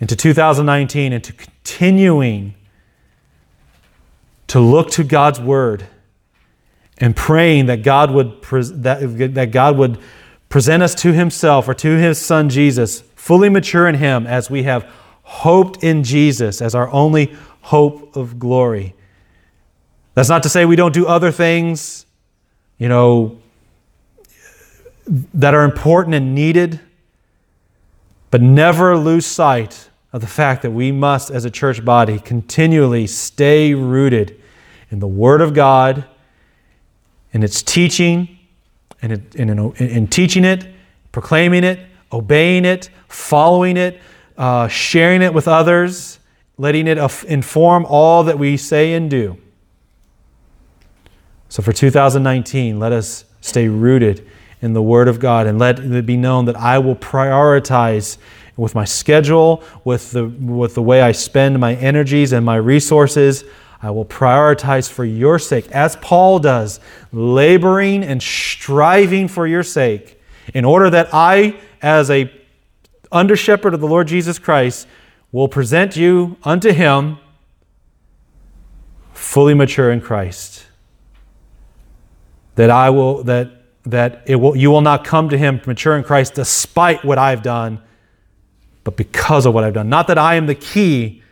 into 0.00 0.16
2019 0.16 1.12
into 1.12 1.32
continuing 1.32 2.54
to 4.48 4.58
look 4.58 4.90
to 4.92 5.04
God's 5.04 5.40
Word 5.40 5.86
and 6.98 7.14
praying 7.14 7.66
that 7.66 7.82
God 7.82 8.10
would, 8.10 8.42
that, 8.42 9.34
that 9.34 9.52
God 9.52 9.76
would 9.76 9.98
present 10.48 10.82
us 10.82 10.94
to 10.96 11.12
Himself 11.12 11.68
or 11.68 11.74
to 11.74 11.96
His 11.96 12.18
Son 12.18 12.48
Jesus, 12.48 13.02
fully 13.14 13.48
mature 13.48 13.86
in 13.86 13.94
Him 13.94 14.26
as 14.26 14.50
we 14.50 14.64
have 14.64 14.90
hoped 15.22 15.84
in 15.84 16.02
Jesus 16.02 16.60
as 16.60 16.74
our 16.74 16.90
only 16.90 17.36
hope 17.62 18.16
of 18.16 18.38
glory. 18.38 18.94
That's 20.14 20.28
not 20.28 20.42
to 20.42 20.48
say 20.48 20.64
we 20.64 20.76
don't 20.76 20.92
do 20.92 21.06
other 21.06 21.30
things, 21.30 22.04
you 22.78 22.88
know, 22.88 23.38
that 25.06 25.54
are 25.54 25.64
important 25.64 26.14
and 26.14 26.34
needed, 26.34 26.80
but 28.30 28.40
never 28.40 28.96
lose 28.96 29.26
sight 29.26 29.90
of 30.12 30.20
the 30.20 30.26
fact 30.26 30.62
that 30.62 30.70
we 30.70 30.92
must, 30.92 31.30
as 31.30 31.44
a 31.44 31.50
church 31.50 31.84
body, 31.84 32.18
continually 32.18 33.06
stay 33.06 33.74
rooted 33.74 34.40
in 34.90 34.98
the 34.98 35.06
Word 35.06 35.40
of 35.40 35.54
God, 35.54 36.04
in 37.32 37.42
its 37.42 37.62
teaching, 37.62 38.38
and 39.02 39.12
in, 39.34 39.50
in, 39.50 39.72
in, 39.76 40.06
teaching 40.08 40.44
it, 40.44 40.66
proclaiming 41.12 41.64
it, 41.64 41.78
obeying 42.12 42.64
it, 42.64 42.90
following 43.08 43.76
it, 43.76 44.00
uh, 44.36 44.68
sharing 44.68 45.22
it 45.22 45.32
with 45.32 45.46
others, 45.46 46.18
letting 46.58 46.86
it 46.86 46.98
inform 47.24 47.86
all 47.86 48.24
that 48.24 48.38
we 48.38 48.56
say 48.56 48.94
and 48.94 49.10
do. 49.10 49.38
So 51.48 51.62
for 51.62 51.72
2019, 51.72 52.78
let 52.78 52.92
us 52.92 53.24
stay 53.40 53.68
rooted 53.68 54.26
in 54.60 54.72
the 54.72 54.82
Word 54.82 55.08
of 55.08 55.18
God 55.18 55.46
and 55.46 55.58
let 55.58 55.78
it 55.78 56.06
be 56.06 56.16
known 56.16 56.44
that 56.46 56.56
I 56.56 56.78
will 56.78 56.96
prioritize 56.96 58.18
with 58.56 58.74
my 58.74 58.84
schedule, 58.84 59.62
with 59.84 60.10
the, 60.12 60.26
with 60.26 60.74
the 60.74 60.82
way 60.82 61.00
I 61.00 61.12
spend 61.12 61.58
my 61.58 61.74
energies 61.76 62.32
and 62.32 62.44
my 62.44 62.56
resources. 62.56 63.44
I 63.82 63.90
will 63.90 64.04
prioritize 64.04 64.90
for 64.90 65.04
your 65.04 65.38
sake, 65.38 65.70
as 65.70 65.96
Paul 65.96 66.38
does, 66.38 66.80
laboring 67.12 68.04
and 68.04 68.22
striving 68.22 69.28
for 69.28 69.46
your 69.46 69.62
sake, 69.62 70.20
in 70.52 70.66
order 70.66 70.90
that 70.90 71.08
I, 71.12 71.58
as 71.80 72.10
a 72.10 72.30
under 73.10 73.36
shepherd 73.36 73.72
of 73.72 73.80
the 73.80 73.86
Lord 73.86 74.08
Jesus 74.08 74.38
Christ, 74.38 74.86
will 75.32 75.48
present 75.48 75.96
you 75.96 76.36
unto 76.44 76.72
him 76.72 77.18
fully 79.14 79.54
mature 79.54 79.90
in 79.90 80.00
Christ 80.00 80.66
that 82.60 82.68
I 82.68 82.90
will 82.90 83.22
that 83.24 83.59
that 83.84 84.22
it 84.26 84.36
will 84.36 84.56
you 84.56 84.70
will 84.70 84.80
not 84.80 85.04
come 85.04 85.28
to 85.30 85.38
him 85.38 85.60
mature 85.66 85.96
in 85.96 86.04
Christ 86.04 86.34
despite 86.34 87.04
what 87.04 87.18
I've 87.18 87.42
done, 87.42 87.80
but 88.84 88.96
because 88.96 89.46
of 89.46 89.54
what 89.54 89.64
I've 89.64 89.74
done. 89.74 89.88
Not 89.88 90.06
that 90.08 90.18
I 90.18 90.34
am 90.34 90.46
the 90.46 90.54
key, 90.54 91.22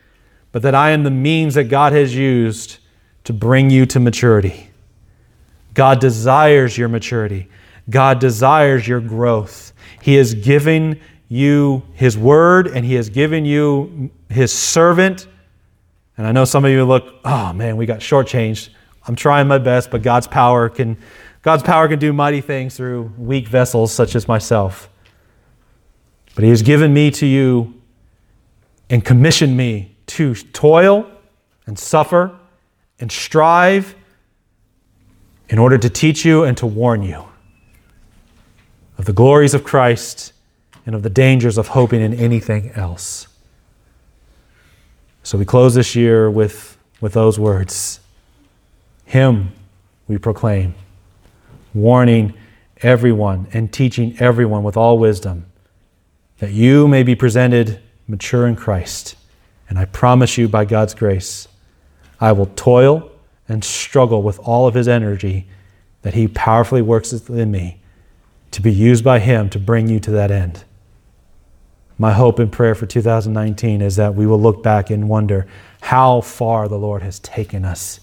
but 0.53 0.63
that 0.63 0.75
I 0.75 0.91
am 0.91 1.03
the 1.03 1.11
means 1.11 1.55
that 1.55 1.65
God 1.65 1.93
has 1.93 2.15
used 2.15 2.79
to 3.25 3.33
bring 3.33 3.71
you 3.71 3.85
to 3.87 4.01
maturity. 4.01 4.71
God 5.75 6.01
desires 6.01 6.77
your 6.77 6.89
maturity. 6.89 7.49
God 7.91 8.19
desires 8.19 8.89
your 8.89 9.01
growth. 9.01 9.73
He 10.03 10.15
has 10.15 10.35
given 10.35 11.01
you 11.29 11.83
His 11.93 12.17
word 12.17 12.67
and 12.67 12.85
He 12.85 12.95
has 12.95 13.11
given 13.11 13.45
you 13.45 14.11
His 14.29 14.53
servant. 14.53 15.27
And 16.17 16.27
I 16.27 16.33
know 16.33 16.45
some 16.45 16.65
of 16.65 16.71
you 16.71 16.85
look, 16.85 17.15
oh 17.25 17.53
man, 17.53 17.77
we 17.77 17.87
got 17.87 18.01
shortchanged. 18.01 18.71
I'm 19.07 19.15
trying 19.15 19.47
my 19.47 19.59
best, 19.59 19.91
but 19.91 20.03
God's 20.03 20.27
power 20.27 20.69
can 20.69 20.99
God's 21.43 21.63
power 21.63 21.89
can 21.89 21.99
do 21.99 22.13
mighty 22.13 22.41
things 22.41 22.77
through 22.77 23.13
weak 23.17 23.49
vessels 23.49 23.93
such 23.93 24.15
as 24.15 24.27
myself. 24.29 24.89
But 26.35 26.45
He 26.45 26.51
has 26.51 26.63
given 26.63 26.93
me 26.93 27.11
to 27.13 27.27
you 27.27 27.81
and 28.91 29.05
commissioned 29.05 29.57
me 29.57 29.97
to 30.07 30.35
toil 30.35 31.11
and 31.67 31.79
suffer 31.79 32.37
and 32.99 33.13
strive 33.13 33.95
in 35.49 35.59
order 35.59 35.79
to 35.79 35.89
teach 35.89 36.25
you 36.25 36.45
and 36.45 36.57
to 36.57 36.67
warn 36.67 37.03
you 37.03 37.25
of 38.99 39.05
the 39.05 39.13
glories 39.13 39.55
of 39.55 39.65
Christ 39.65 40.33
and 40.85 40.95
of 40.95 41.03
the 41.03 41.11
dangers 41.11 41.57
of 41.57 41.69
hoping 41.69 42.01
in 42.01 42.13
anything 42.15 42.71
else. 42.75 43.29
So 45.23 45.39
we 45.39 45.45
close 45.45 45.75
this 45.75 45.95
year 45.95 46.31
with, 46.31 46.77
with 47.01 47.13
those 47.13 47.39
words. 47.39 48.01
Him 49.05 49.53
we 50.09 50.19
proclaim, 50.19 50.75
warning 51.75 52.35
everyone 52.79 53.47
and 53.53 53.73
teaching 53.73 54.17
everyone 54.19 54.63
with 54.63 54.77
all 54.77 54.99
wisdom, 54.99 55.47
that 56.39 56.53
you 56.53 56.87
may 56.87 57.03
be 57.03 57.15
presented 57.15 57.81
mature 58.07 58.47
in 58.47 58.57
Christ. 58.57 59.17
And 59.69 59.79
I 59.79 59.85
promise 59.85 60.39
you, 60.39 60.49
by 60.49 60.65
God's 60.65 60.95
grace, 60.95 61.49
I 62.21 62.33
will 62.33 62.47
toil 62.47 63.11
and 63.49 63.63
struggle 63.63 64.23
with 64.23 64.39
all 64.41 64.67
of 64.67 64.75
His 64.75 64.89
energy 64.89 65.47
that 66.03 66.15
He 66.15 66.29
powerfully 66.29 66.83
works 66.83 67.13
within 67.13 67.51
me 67.51 67.81
to 68.51 68.63
be 68.63 68.73
used 68.73 69.05
by 69.05 69.19
Him 69.19 69.51
to 69.51 69.59
bring 69.59 69.89
you 69.89 70.01
to 70.01 70.11
that 70.13 70.31
end. 70.31 70.65
My 71.99 72.13
hope 72.13 72.39
and 72.39 72.51
prayer 72.51 72.75
for 72.75 72.87
2019 72.87 73.83
is 73.83 73.97
that 73.97 74.15
we 74.15 74.25
will 74.25 74.41
look 74.41 74.63
back 74.63 74.89
and 74.89 75.09
wonder 75.09 75.47
how 75.81 76.21
far 76.21 76.69
the 76.69 76.79
Lord 76.79 77.03
has 77.03 77.19
taken 77.19 77.65
us 77.65 78.01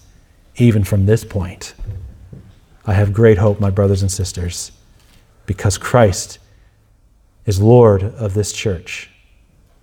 even 0.56 0.84
from 0.84 1.06
this 1.06 1.24
point. 1.24 1.74
I 2.86 2.94
have 2.94 3.12
great 3.12 3.38
hope, 3.38 3.58
my 3.58 3.70
brothers 3.70 4.02
and 4.02 4.10
sisters, 4.10 4.70
because 5.44 5.76
Christ 5.76 6.38
is 7.44 7.60
Lord 7.60 8.02
of 8.02 8.34
this 8.34 8.52
church. 8.52 9.10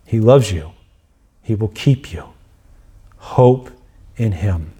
He 0.05 0.19
loves 0.19 0.51
you, 0.51 0.71
He 1.41 1.55
will 1.55 1.69
keep 1.69 2.13
you. 2.13 2.29
Hope 3.17 3.69
in 4.15 4.33
Him. 4.33 4.73